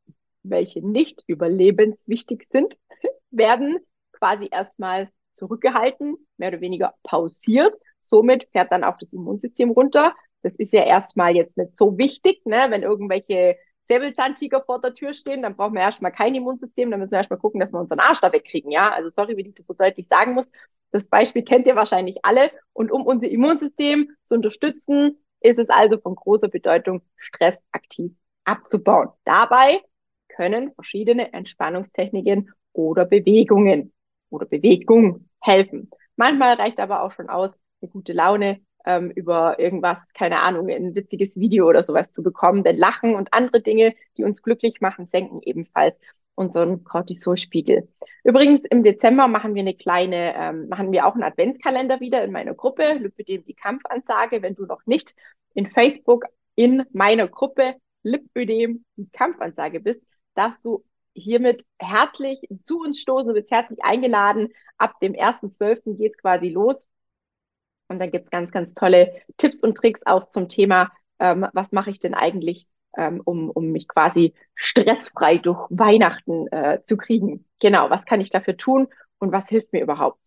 welche 0.42 0.86
nicht 0.86 1.22
überlebenswichtig 1.26 2.46
sind, 2.50 2.76
werden 3.30 3.78
quasi 4.12 4.48
erstmal 4.50 5.10
zurückgehalten, 5.36 6.16
mehr 6.36 6.48
oder 6.48 6.60
weniger 6.60 6.94
pausiert. 7.02 7.74
Somit 8.02 8.48
fährt 8.52 8.72
dann 8.72 8.84
auch 8.84 8.98
das 8.98 9.12
Immunsystem 9.12 9.70
runter. 9.70 10.14
Das 10.42 10.54
ist 10.54 10.72
ja 10.72 10.84
erstmal 10.84 11.36
jetzt 11.36 11.56
nicht 11.56 11.76
so 11.76 11.96
wichtig, 11.98 12.44
ne? 12.44 12.66
wenn 12.70 12.82
irgendwelche 12.82 13.56
Säbelzahntiger 13.90 14.62
vor 14.64 14.80
der 14.80 14.94
Tür 14.94 15.12
stehen, 15.12 15.42
dann 15.42 15.56
brauchen 15.56 15.74
wir 15.74 15.80
erstmal 15.80 16.12
kein 16.12 16.34
Immunsystem, 16.34 16.90
dann 16.90 17.00
müssen 17.00 17.10
wir 17.10 17.18
erstmal 17.18 17.40
gucken, 17.40 17.58
dass 17.58 17.72
wir 17.72 17.80
unseren 17.80 17.98
Arsch 17.98 18.20
da 18.20 18.32
wegkriegen, 18.32 18.70
ja. 18.70 18.92
Also 18.92 19.10
sorry, 19.10 19.36
wie 19.36 19.48
ich 19.48 19.54
das 19.54 19.66
so 19.66 19.74
deutlich 19.74 20.06
sagen 20.08 20.34
muss. 20.34 20.46
Das 20.92 21.08
Beispiel 21.08 21.42
kennt 21.42 21.66
ihr 21.66 21.74
wahrscheinlich 21.74 22.24
alle. 22.24 22.52
Und 22.72 22.92
um 22.92 23.02
unser 23.04 23.28
Immunsystem 23.28 24.10
zu 24.24 24.34
unterstützen, 24.34 25.18
ist 25.40 25.58
es 25.58 25.68
also 25.70 25.98
von 25.98 26.14
großer 26.14 26.48
Bedeutung, 26.48 27.02
Stress 27.16 27.56
aktiv 27.72 28.12
abzubauen. 28.44 29.08
Dabei 29.24 29.80
können 30.28 30.72
verschiedene 30.74 31.32
Entspannungstechniken 31.32 32.52
oder 32.72 33.04
Bewegungen 33.04 33.92
oder 34.30 34.46
Bewegung 34.46 35.28
helfen. 35.40 35.90
Manchmal 36.14 36.54
reicht 36.54 36.78
aber 36.78 37.02
auch 37.02 37.12
schon 37.12 37.28
aus, 37.28 37.50
eine 37.82 37.90
gute 37.90 38.12
Laune 38.12 38.60
ähm, 38.86 39.10
über 39.10 39.58
irgendwas, 39.58 39.98
keine 40.14 40.40
Ahnung, 40.40 40.68
ein 40.70 40.94
witziges 40.94 41.38
Video 41.38 41.68
oder 41.68 41.82
sowas 41.82 42.10
zu 42.10 42.22
bekommen. 42.22 42.64
Denn 42.64 42.76
Lachen 42.76 43.14
und 43.14 43.32
andere 43.32 43.60
Dinge, 43.62 43.94
die 44.16 44.24
uns 44.24 44.42
glücklich 44.42 44.80
machen, 44.80 45.08
senken 45.10 45.40
ebenfalls 45.42 45.96
unseren 46.34 46.84
Cortisolspiegel. 46.84 47.88
Übrigens 48.24 48.64
im 48.64 48.82
Dezember 48.82 49.28
machen 49.28 49.54
wir 49.54 49.60
eine 49.60 49.74
kleine, 49.74 50.34
ähm, 50.36 50.68
machen 50.68 50.90
wir 50.92 51.06
auch 51.06 51.14
einen 51.14 51.22
Adventskalender 51.22 52.00
wieder 52.00 52.24
in 52.24 52.32
meiner 52.32 52.54
Gruppe, 52.54 52.94
Lipödem 52.94 53.44
die 53.44 53.54
Kampfansage. 53.54 54.42
Wenn 54.42 54.54
du 54.54 54.64
noch 54.64 54.84
nicht 54.86 55.14
in 55.54 55.66
Facebook 55.66 56.24
in 56.54 56.84
meiner 56.92 57.28
Gruppe 57.28 57.74
Lipödem 58.02 58.84
die 58.96 59.10
Kampfansage 59.10 59.80
bist, 59.80 60.00
darfst 60.34 60.64
du 60.64 60.84
hiermit 61.14 61.64
herzlich 61.78 62.40
zu 62.64 62.80
uns 62.80 63.00
stoßen, 63.00 63.28
du 63.28 63.34
bist 63.34 63.50
herzlich 63.50 63.82
eingeladen. 63.82 64.48
Ab 64.78 64.98
dem 65.00 65.12
1.12. 65.12 65.96
geht 65.98 66.12
es 66.12 66.18
quasi 66.18 66.48
los. 66.48 66.86
Und 67.90 67.98
dann 67.98 68.12
gibt 68.12 68.26
es 68.26 68.30
ganz, 68.30 68.52
ganz 68.52 68.72
tolle 68.72 69.20
Tipps 69.36 69.64
und 69.64 69.74
Tricks 69.74 70.00
auch 70.06 70.28
zum 70.28 70.48
Thema, 70.48 70.92
ähm, 71.18 71.46
was 71.52 71.72
mache 71.72 71.90
ich 71.90 71.98
denn 71.98 72.14
eigentlich, 72.14 72.68
ähm, 72.96 73.20
um, 73.24 73.50
um 73.50 73.72
mich 73.72 73.88
quasi 73.88 74.32
stressfrei 74.54 75.38
durch 75.38 75.66
Weihnachten 75.70 76.46
äh, 76.52 76.82
zu 76.84 76.96
kriegen. 76.96 77.44
Genau, 77.58 77.90
was 77.90 78.04
kann 78.04 78.20
ich 78.20 78.30
dafür 78.30 78.56
tun 78.56 78.86
und 79.18 79.32
was 79.32 79.48
hilft 79.48 79.72
mir 79.72 79.82
überhaupt? 79.82 80.20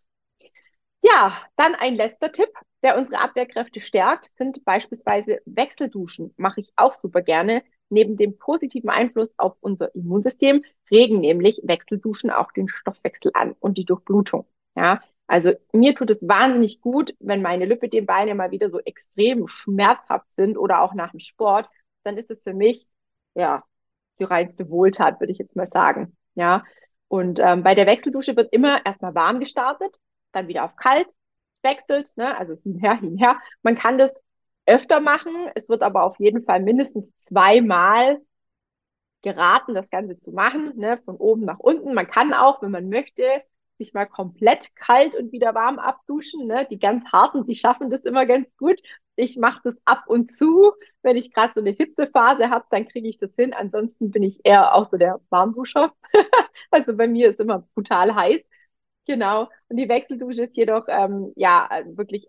Ja, 1.01 1.37
dann 1.55 1.73
ein 1.75 1.95
letzter 1.95 2.33
Tipp, 2.33 2.49
der 2.83 2.97
unsere 2.97 3.21
Abwehrkräfte 3.21 3.79
stärkt, 3.79 4.31
sind 4.37 4.65
beispielsweise 4.65 5.39
Wechselduschen. 5.45 6.33
Mache 6.35 6.59
ich 6.59 6.73
auch 6.75 6.95
super 6.95 7.21
gerne. 7.21 7.63
Neben 7.87 8.17
dem 8.17 8.37
positiven 8.37 8.89
Einfluss 8.89 9.33
auf 9.37 9.55
unser 9.61 9.95
Immunsystem 9.95 10.65
regen 10.91 11.21
nämlich 11.21 11.61
Wechselduschen 11.63 12.29
auch 12.29 12.51
den 12.51 12.67
Stoffwechsel 12.67 13.31
an 13.33 13.53
und 13.61 13.77
die 13.77 13.85
Durchblutung. 13.85 14.47
Ja, 14.75 15.01
also 15.27 15.53
mir 15.71 15.95
tut 15.95 16.09
es 16.09 16.27
wahnsinnig 16.27 16.81
gut, 16.81 17.15
wenn 17.19 17.41
meine 17.41 17.65
Lipidem-Beine 17.65 18.35
mal 18.35 18.51
wieder 18.51 18.69
so 18.69 18.79
extrem 18.79 19.47
schmerzhaft 19.47 20.27
sind 20.35 20.57
oder 20.57 20.81
auch 20.81 20.93
nach 20.93 21.11
dem 21.11 21.19
Sport, 21.19 21.69
dann 22.03 22.17
ist 22.17 22.31
es 22.31 22.43
für 22.43 22.53
mich 22.53 22.87
ja 23.35 23.63
die 24.19 24.25
reinste 24.25 24.69
Wohltat, 24.69 25.19
würde 25.19 25.31
ich 25.31 25.39
jetzt 25.39 25.55
mal 25.55 25.69
sagen. 25.71 26.15
Ja. 26.35 26.63
Und 27.07 27.39
ähm, 27.39 27.63
bei 27.63 27.75
der 27.75 27.85
Wechseldusche 27.85 28.35
wird 28.35 28.53
immer 28.53 28.85
erstmal 28.85 29.15
warm 29.15 29.39
gestartet, 29.39 29.95
dann 30.31 30.47
wieder 30.47 30.65
auf 30.65 30.75
kalt, 30.75 31.13
wechselt, 31.61 32.11
ne? 32.17 32.37
also 32.37 32.55
hinher, 32.63 32.99
hinher. 32.99 33.39
Man 33.61 33.77
kann 33.77 33.97
das 33.97 34.11
öfter 34.65 34.99
machen. 34.99 35.49
Es 35.55 35.69
wird 35.69 35.81
aber 35.83 36.03
auf 36.03 36.19
jeden 36.19 36.43
Fall 36.43 36.61
mindestens 36.61 37.05
zweimal 37.19 38.21
geraten, 39.21 39.73
das 39.73 39.89
Ganze 39.89 40.19
zu 40.19 40.31
machen, 40.31 40.73
ne? 40.77 40.99
von 41.05 41.15
oben 41.17 41.45
nach 41.45 41.59
unten. 41.59 41.93
Man 41.93 42.07
kann 42.07 42.33
auch, 42.33 42.61
wenn 42.61 42.71
man 42.71 42.89
möchte, 42.89 43.23
sich 43.77 43.93
mal 43.93 44.05
komplett 44.05 44.75
kalt 44.75 45.15
und 45.15 45.31
wieder 45.31 45.53
warm 45.55 45.79
abduschen. 45.79 46.47
Ne? 46.47 46.67
Die 46.69 46.79
ganz 46.79 47.05
harten, 47.11 47.45
die 47.45 47.55
schaffen 47.55 47.89
das 47.89 48.03
immer 48.03 48.25
ganz 48.25 48.47
gut. 48.57 48.81
Ich 49.15 49.37
mache 49.37 49.61
das 49.63 49.75
ab 49.85 50.03
und 50.07 50.31
zu. 50.31 50.73
Wenn 51.01 51.17
ich 51.17 51.33
gerade 51.33 51.53
so 51.55 51.61
eine 51.61 51.71
Hitzephase 51.71 52.49
habe, 52.49 52.65
dann 52.71 52.87
kriege 52.87 53.07
ich 53.07 53.17
das 53.19 53.35
hin. 53.35 53.53
Ansonsten 53.53 54.11
bin 54.11 54.23
ich 54.23 54.39
eher 54.43 54.75
auch 54.75 54.87
so 54.87 54.97
der 54.97 55.19
Warmduscher. 55.29 55.93
also 56.71 56.95
bei 56.95 57.07
mir 57.07 57.29
ist 57.31 57.39
immer 57.39 57.67
brutal 57.75 58.15
heiß. 58.15 58.41
Genau. 59.05 59.49
Und 59.69 59.77
die 59.77 59.89
Wechseldusche 59.89 60.43
ist 60.45 60.57
jedoch 60.57 60.85
ähm, 60.87 61.33
ja 61.35 61.69
wirklich 61.85 62.27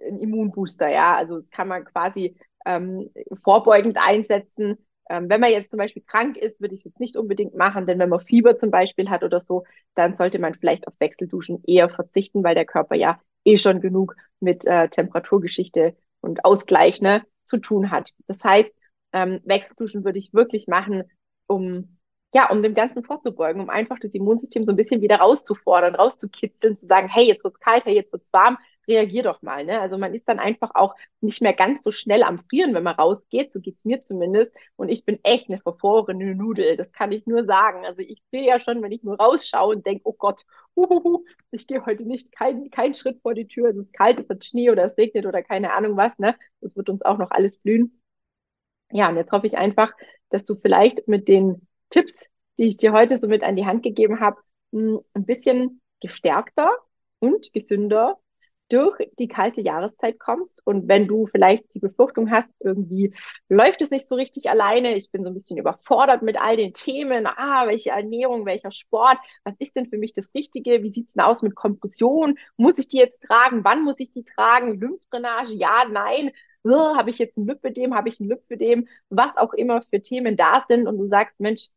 ein 0.00 0.18
Immunbooster. 0.18 0.88
Ja, 0.88 1.16
also 1.16 1.36
das 1.36 1.50
kann 1.50 1.68
man 1.68 1.84
quasi 1.84 2.36
ähm, 2.64 3.10
vorbeugend 3.42 3.98
einsetzen 3.98 4.78
ähm, 5.10 5.28
wenn 5.28 5.40
man 5.40 5.50
jetzt 5.50 5.70
zum 5.70 5.78
Beispiel 5.78 6.04
krank 6.06 6.36
ist, 6.36 6.60
würde 6.60 6.74
ich 6.74 6.80
es 6.80 6.84
jetzt 6.84 7.00
nicht 7.00 7.16
unbedingt 7.16 7.54
machen, 7.54 7.86
denn 7.86 7.98
wenn 7.98 8.08
man 8.08 8.20
Fieber 8.20 8.56
zum 8.56 8.70
Beispiel 8.70 9.10
hat 9.10 9.24
oder 9.24 9.40
so, 9.40 9.64
dann 9.96 10.14
sollte 10.14 10.38
man 10.38 10.54
vielleicht 10.54 10.86
auf 10.86 10.94
Wechselduschen 11.00 11.64
eher 11.66 11.90
verzichten, 11.90 12.44
weil 12.44 12.54
der 12.54 12.64
Körper 12.64 12.94
ja 12.94 13.20
eh 13.44 13.58
schon 13.58 13.80
genug 13.80 14.14
mit 14.38 14.64
äh, 14.66 14.88
Temperaturgeschichte 14.88 15.96
und 16.20 16.44
Ausgleich 16.44 17.00
ne, 17.00 17.24
zu 17.44 17.58
tun 17.58 17.90
hat. 17.90 18.12
Das 18.28 18.44
heißt, 18.44 18.70
ähm, 19.12 19.40
Wechselduschen 19.44 20.04
würde 20.04 20.20
ich 20.20 20.32
wirklich 20.32 20.68
machen, 20.68 21.02
um 21.48 21.96
ja, 22.32 22.48
um 22.48 22.62
dem 22.62 22.74
Ganzen 22.74 23.02
vorzubeugen, 23.02 23.60
um 23.60 23.70
einfach 23.70 23.98
das 24.00 24.14
Immunsystem 24.14 24.64
so 24.64 24.70
ein 24.70 24.76
bisschen 24.76 25.02
wieder 25.02 25.16
rauszufordern, 25.16 25.96
rauszukitzeln, 25.96 26.76
zu 26.76 26.86
sagen, 26.86 27.08
hey, 27.08 27.26
jetzt 27.26 27.42
wird's 27.42 27.58
kalt, 27.58 27.84
hey, 27.84 27.96
jetzt 27.96 28.12
wird's 28.12 28.28
warm, 28.30 28.56
reagier 28.88 29.22
doch 29.22 29.42
mal. 29.42 29.64
Ne? 29.64 29.80
Also 29.80 29.98
man 29.98 30.14
ist 30.14 30.28
dann 30.28 30.38
einfach 30.38 30.74
auch 30.74 30.94
nicht 31.20 31.40
mehr 31.40 31.52
ganz 31.52 31.82
so 31.82 31.90
schnell 31.90 32.22
am 32.22 32.38
Frieren, 32.38 32.74
wenn 32.74 32.82
man 32.82 32.96
rausgeht. 32.96 33.52
So 33.52 33.60
geht's 33.60 33.84
mir 33.84 34.02
zumindest. 34.04 34.52
Und 34.76 34.88
ich 34.88 35.04
bin 35.04 35.18
echt 35.22 35.48
eine 35.48 35.60
verfrorene 35.60 36.34
Nudel. 36.34 36.76
Das 36.76 36.92
kann 36.92 37.12
ich 37.12 37.26
nur 37.26 37.44
sagen. 37.44 37.84
Also 37.86 38.00
ich 38.00 38.22
sehe 38.30 38.46
ja 38.46 38.60
schon, 38.60 38.82
wenn 38.82 38.92
ich 38.92 39.02
nur 39.02 39.16
rausschaue 39.18 39.76
und 39.76 39.86
denke, 39.86 40.02
oh 40.04 40.12
Gott, 40.12 40.42
uhuhu, 40.74 41.24
ich 41.50 41.66
gehe 41.66 41.84
heute 41.86 42.04
nicht 42.04 42.32
keinen 42.32 42.70
kein 42.70 42.94
Schritt 42.94 43.20
vor 43.22 43.34
die 43.34 43.48
Tür. 43.48 43.70
Es 43.70 43.76
ist 43.76 43.92
kalt, 43.92 44.20
es 44.20 44.28
wird 44.28 44.44
Schnee 44.44 44.70
oder 44.70 44.84
es 44.84 44.96
regnet 44.96 45.26
oder 45.26 45.42
keine 45.42 45.72
Ahnung 45.72 45.96
was. 45.96 46.18
Ne? 46.18 46.36
Das 46.60 46.76
wird 46.76 46.88
uns 46.88 47.02
auch 47.02 47.18
noch 47.18 47.30
alles 47.30 47.58
blühen. 47.58 48.00
Ja, 48.92 49.08
und 49.08 49.16
jetzt 49.16 49.32
hoffe 49.32 49.46
ich 49.46 49.56
einfach, 49.56 49.92
dass 50.30 50.44
du 50.44 50.56
vielleicht 50.56 51.06
mit 51.06 51.28
den 51.28 51.66
Tipps, 51.90 52.28
die 52.58 52.64
ich 52.64 52.76
dir 52.76 52.92
heute 52.92 53.18
so 53.18 53.28
mit 53.28 53.42
an 53.42 53.56
die 53.56 53.66
Hand 53.66 53.82
gegeben 53.82 54.20
habe, 54.20 54.40
hm, 54.72 55.00
ein 55.14 55.26
bisschen 55.26 55.80
gestärkter 56.00 56.70
und 57.20 57.52
gesünder 57.52 58.18
durch 58.70 58.96
die 59.18 59.28
kalte 59.28 59.60
Jahreszeit 59.60 60.18
kommst 60.18 60.62
und 60.66 60.88
wenn 60.88 61.06
du 61.06 61.26
vielleicht 61.26 61.74
die 61.74 61.80
Befürchtung 61.80 62.30
hast, 62.30 62.48
irgendwie 62.60 63.14
läuft 63.48 63.82
es 63.82 63.90
nicht 63.90 64.06
so 64.06 64.14
richtig 64.14 64.48
alleine, 64.48 64.96
ich 64.96 65.10
bin 65.10 65.22
so 65.22 65.30
ein 65.30 65.34
bisschen 65.34 65.58
überfordert 65.58 66.22
mit 66.22 66.40
all 66.40 66.56
den 66.56 66.72
Themen, 66.72 67.26
ah, 67.26 67.66
welche 67.66 67.90
Ernährung, 67.90 68.46
welcher 68.46 68.72
Sport, 68.72 69.18
was 69.44 69.54
ist 69.58 69.76
denn 69.76 69.86
für 69.86 69.98
mich 69.98 70.14
das 70.14 70.26
Richtige, 70.34 70.82
wie 70.82 70.92
sieht's 70.92 71.12
denn 71.12 71.24
aus 71.24 71.42
mit 71.42 71.54
Kompression, 71.54 72.38
muss 72.56 72.78
ich 72.78 72.88
die 72.88 72.98
jetzt 72.98 73.22
tragen, 73.22 73.64
wann 73.64 73.84
muss 73.84 74.00
ich 74.00 74.12
die 74.12 74.24
tragen, 74.24 74.80
Lymphdrainage, 74.80 75.52
ja, 75.52 75.84
nein, 75.90 76.30
habe 76.64 77.10
ich 77.10 77.18
jetzt 77.18 77.36
ein 77.36 77.46
Lipödem, 77.46 77.94
habe 77.94 78.08
ich 78.08 78.20
ein 78.20 78.28
Lymphödem, 78.28 78.88
was 79.08 79.36
auch 79.36 79.52
immer 79.54 79.82
für 79.82 80.00
Themen 80.02 80.36
da 80.36 80.64
sind 80.68 80.86
und 80.86 80.98
du 80.98 81.06
sagst, 81.06 81.38
Mensch, 81.40 81.68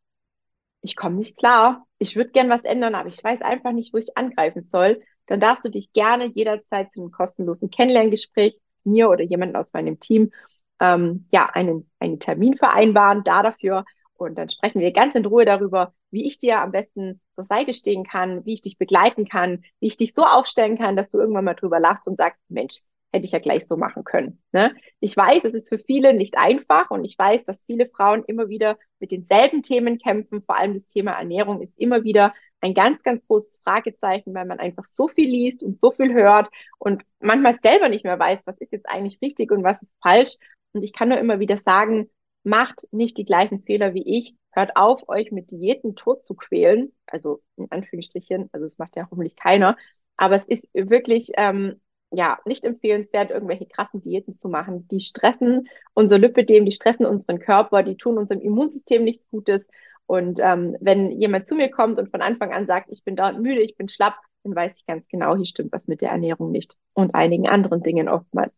ich 0.82 0.96
komme 0.96 1.16
nicht 1.16 1.36
klar, 1.38 1.86
ich 1.98 2.16
würde 2.16 2.30
gern 2.30 2.50
was 2.50 2.62
ändern, 2.64 2.94
aber 2.94 3.08
ich 3.08 3.22
weiß 3.24 3.40
einfach 3.42 3.72
nicht, 3.72 3.92
wo 3.94 3.98
ich 3.98 4.16
angreifen 4.16 4.62
soll, 4.62 5.02
dann 5.26 5.40
darfst 5.40 5.64
du 5.64 5.68
dich 5.70 5.92
gerne 5.92 6.26
jederzeit 6.26 6.92
zu 6.92 7.00
einem 7.00 7.10
kostenlosen 7.10 7.70
Kennenlerngespräch 7.70 8.60
mir 8.84 9.08
oder 9.08 9.24
jemanden 9.24 9.56
aus 9.56 9.72
meinem 9.72 10.00
Team 10.00 10.32
ähm, 10.80 11.26
ja 11.32 11.46
einen, 11.46 11.90
einen 11.98 12.20
Termin 12.20 12.56
vereinbaren 12.56 13.24
da 13.24 13.42
dafür 13.42 13.84
und 14.16 14.36
dann 14.36 14.48
sprechen 14.48 14.80
wir 14.80 14.92
ganz 14.92 15.14
in 15.14 15.26
Ruhe 15.26 15.44
darüber, 15.44 15.92
wie 16.10 16.26
ich 16.26 16.38
dir 16.38 16.60
am 16.60 16.70
besten 16.70 17.20
zur 17.34 17.44
Seite 17.44 17.74
stehen 17.74 18.04
kann, 18.04 18.44
wie 18.46 18.54
ich 18.54 18.62
dich 18.62 18.78
begleiten 18.78 19.26
kann, 19.28 19.64
wie 19.80 19.88
ich 19.88 19.96
dich 19.96 20.12
so 20.14 20.24
aufstellen 20.24 20.78
kann, 20.78 20.96
dass 20.96 21.08
du 21.08 21.18
irgendwann 21.18 21.44
mal 21.44 21.54
drüber 21.54 21.80
lachst 21.80 22.06
und 22.06 22.16
sagst, 22.16 22.40
Mensch, 22.48 22.80
hätte 23.12 23.26
ich 23.26 23.32
ja 23.32 23.38
gleich 23.38 23.66
so 23.66 23.76
machen 23.76 24.02
können. 24.04 24.42
Ne? 24.52 24.74
Ich 25.00 25.16
weiß, 25.16 25.44
es 25.44 25.54
ist 25.54 25.68
für 25.68 25.78
viele 25.78 26.14
nicht 26.14 26.36
einfach 26.36 26.90
und 26.90 27.04
ich 27.04 27.18
weiß, 27.18 27.44
dass 27.44 27.64
viele 27.64 27.88
Frauen 27.88 28.24
immer 28.24 28.48
wieder 28.48 28.76
mit 28.98 29.12
denselben 29.12 29.62
Themen 29.62 29.98
kämpfen. 29.98 30.42
Vor 30.42 30.58
allem 30.58 30.74
das 30.74 30.88
Thema 30.88 31.12
Ernährung 31.12 31.62
ist 31.62 31.78
immer 31.78 32.02
wieder 32.02 32.34
ein 32.64 32.74
ganz, 32.74 33.02
ganz 33.02 33.24
großes 33.26 33.60
Fragezeichen, 33.62 34.34
weil 34.34 34.46
man 34.46 34.58
einfach 34.58 34.84
so 34.84 35.06
viel 35.08 35.28
liest 35.28 35.62
und 35.62 35.78
so 35.78 35.92
viel 35.92 36.14
hört 36.14 36.48
und 36.78 37.02
manchmal 37.20 37.58
selber 37.62 37.88
nicht 37.88 38.04
mehr 38.04 38.18
weiß, 38.18 38.42
was 38.46 38.58
ist 38.58 38.72
jetzt 38.72 38.88
eigentlich 38.88 39.20
richtig 39.20 39.52
und 39.52 39.62
was 39.62 39.80
ist 39.82 39.92
falsch. 40.02 40.36
Und 40.72 40.82
ich 40.82 40.92
kann 40.92 41.10
nur 41.10 41.18
immer 41.18 41.40
wieder 41.40 41.58
sagen, 41.58 42.08
macht 42.42 42.86
nicht 42.90 43.18
die 43.18 43.26
gleichen 43.26 43.62
Fehler 43.62 43.94
wie 43.94 44.18
ich. 44.18 44.34
Hört 44.52 44.76
auf, 44.76 45.08
euch 45.08 45.30
mit 45.30 45.50
Diäten 45.50 45.94
tot 45.94 46.24
zu 46.24 46.34
quälen. 46.34 46.92
Also 47.06 47.42
in 47.56 47.70
Anführungsstrichen, 47.70 48.48
also 48.52 48.66
es 48.66 48.78
macht 48.78 48.96
ja 48.96 49.08
hoffentlich 49.10 49.36
keiner. 49.36 49.76
Aber 50.16 50.36
es 50.36 50.44
ist 50.44 50.68
wirklich 50.72 51.32
ähm, 51.36 51.80
ja, 52.12 52.38
nicht 52.44 52.64
empfehlenswert, 52.64 53.30
irgendwelche 53.30 53.66
krassen 53.66 54.00
Diäten 54.00 54.34
zu 54.34 54.48
machen. 54.48 54.88
Die 54.88 55.00
stressen 55.00 55.68
unser 55.92 56.18
Lipidem, 56.18 56.64
die 56.64 56.72
stressen 56.72 57.04
unseren 57.06 57.40
Körper, 57.40 57.82
die 57.82 57.96
tun 57.96 58.16
unserem 58.18 58.40
Immunsystem 58.40 59.04
nichts 59.04 59.28
Gutes. 59.28 59.66
Und 60.06 60.40
ähm, 60.42 60.76
wenn 60.80 61.10
jemand 61.12 61.46
zu 61.46 61.54
mir 61.54 61.70
kommt 61.70 61.98
und 61.98 62.10
von 62.10 62.22
Anfang 62.22 62.52
an 62.52 62.66
sagt, 62.66 62.90
ich 62.90 63.04
bin 63.04 63.16
dauernd 63.16 63.40
müde, 63.40 63.62
ich 63.62 63.76
bin 63.76 63.88
schlapp, 63.88 64.16
dann 64.42 64.54
weiß 64.54 64.72
ich 64.76 64.86
ganz 64.86 65.06
genau, 65.08 65.36
hier 65.36 65.46
stimmt 65.46 65.72
was 65.72 65.88
mit 65.88 66.02
der 66.02 66.10
Ernährung 66.10 66.50
nicht 66.50 66.76
und 66.92 67.14
einigen 67.14 67.48
anderen 67.48 67.82
Dingen 67.82 68.08
oftmals. 68.08 68.54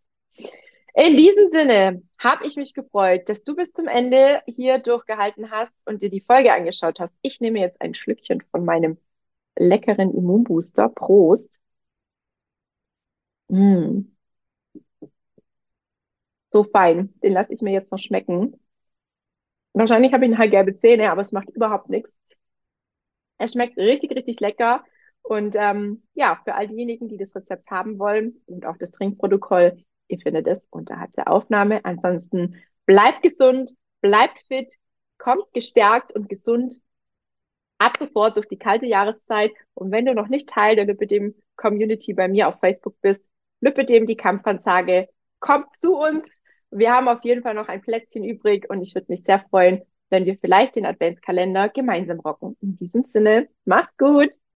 In 0.94 1.16
diesem 1.16 1.48
Sinne 1.48 2.02
habe 2.18 2.46
ich 2.46 2.56
mich 2.56 2.72
gefreut, 2.74 3.28
dass 3.28 3.44
du 3.44 3.54
bis 3.54 3.72
zum 3.72 3.86
Ende 3.86 4.42
hier 4.46 4.78
durchgehalten 4.78 5.50
hast 5.50 5.72
und 5.84 6.02
dir 6.02 6.10
die 6.10 6.22
Folge 6.22 6.52
angeschaut 6.52 7.00
hast. 7.00 7.12
Ich 7.22 7.40
nehme 7.40 7.60
jetzt 7.60 7.80
ein 7.82 7.94
Schlückchen 7.94 8.42
von 8.50 8.64
meinem 8.64 8.98
leckeren 9.58 10.14
Immunbooster. 10.14 10.88
Prost. 10.88 11.50
Mm. 13.50 14.16
So 16.52 16.64
fein. 16.64 17.14
Den 17.22 17.32
lasse 17.32 17.52
ich 17.52 17.60
mir 17.60 17.72
jetzt 17.72 17.92
noch 17.92 17.98
schmecken. 17.98 18.58
Wahrscheinlich 19.76 20.14
habe 20.14 20.24
ich 20.24 20.30
nachher 20.30 20.48
gelbe 20.48 20.74
Zähne, 20.74 21.10
aber 21.10 21.20
es 21.20 21.32
macht 21.32 21.50
überhaupt 21.50 21.90
nichts. 21.90 22.10
Es 23.36 23.52
schmeckt 23.52 23.76
richtig, 23.76 24.10
richtig 24.16 24.40
lecker. 24.40 24.82
Und 25.20 25.54
ähm, 25.58 26.02
ja, 26.14 26.40
für 26.44 26.54
all 26.54 26.68
diejenigen, 26.68 27.08
die 27.08 27.18
das 27.18 27.34
Rezept 27.34 27.70
haben 27.70 27.98
wollen 27.98 28.40
und 28.46 28.64
auch 28.64 28.78
das 28.78 28.90
Trinkprotokoll, 28.92 29.84
ihr 30.08 30.18
findet 30.18 30.46
es 30.46 30.66
unterhalb 30.70 31.12
der 31.12 31.30
Aufnahme. 31.30 31.84
Ansonsten 31.84 32.56
bleibt 32.86 33.22
gesund, 33.22 33.72
bleibt 34.00 34.38
fit, 34.46 34.72
kommt 35.18 35.52
gestärkt 35.52 36.14
und 36.14 36.30
gesund 36.30 36.80
ab 37.76 37.98
sofort 37.98 38.36
durch 38.36 38.48
die 38.48 38.58
kalte 38.58 38.86
Jahreszeit. 38.86 39.52
Und 39.74 39.90
wenn 39.90 40.06
du 40.06 40.14
noch 40.14 40.28
nicht 40.28 40.48
Teil 40.48 40.76
der 40.76 40.86
Lipidem 40.86 41.34
Community 41.56 42.14
bei 42.14 42.28
mir 42.28 42.48
auf 42.48 42.60
Facebook 42.60 42.98
bist, 43.02 43.26
Lüppedem 43.60 44.06
die 44.06 44.16
Kampfansage, 44.16 45.08
kommt 45.38 45.66
zu 45.78 45.96
uns. 45.96 46.26
Wir 46.70 46.92
haben 46.92 47.08
auf 47.08 47.24
jeden 47.24 47.42
Fall 47.42 47.54
noch 47.54 47.68
ein 47.68 47.80
Plätzchen 47.82 48.24
übrig 48.24 48.68
und 48.70 48.82
ich 48.82 48.94
würde 48.94 49.06
mich 49.10 49.22
sehr 49.24 49.40
freuen, 49.50 49.82
wenn 50.10 50.26
wir 50.26 50.36
vielleicht 50.38 50.76
den 50.76 50.86
Adventskalender 50.86 51.68
gemeinsam 51.68 52.20
rocken. 52.20 52.56
In 52.60 52.76
diesem 52.76 53.04
Sinne, 53.04 53.48
mach's 53.64 53.96
gut! 53.96 54.30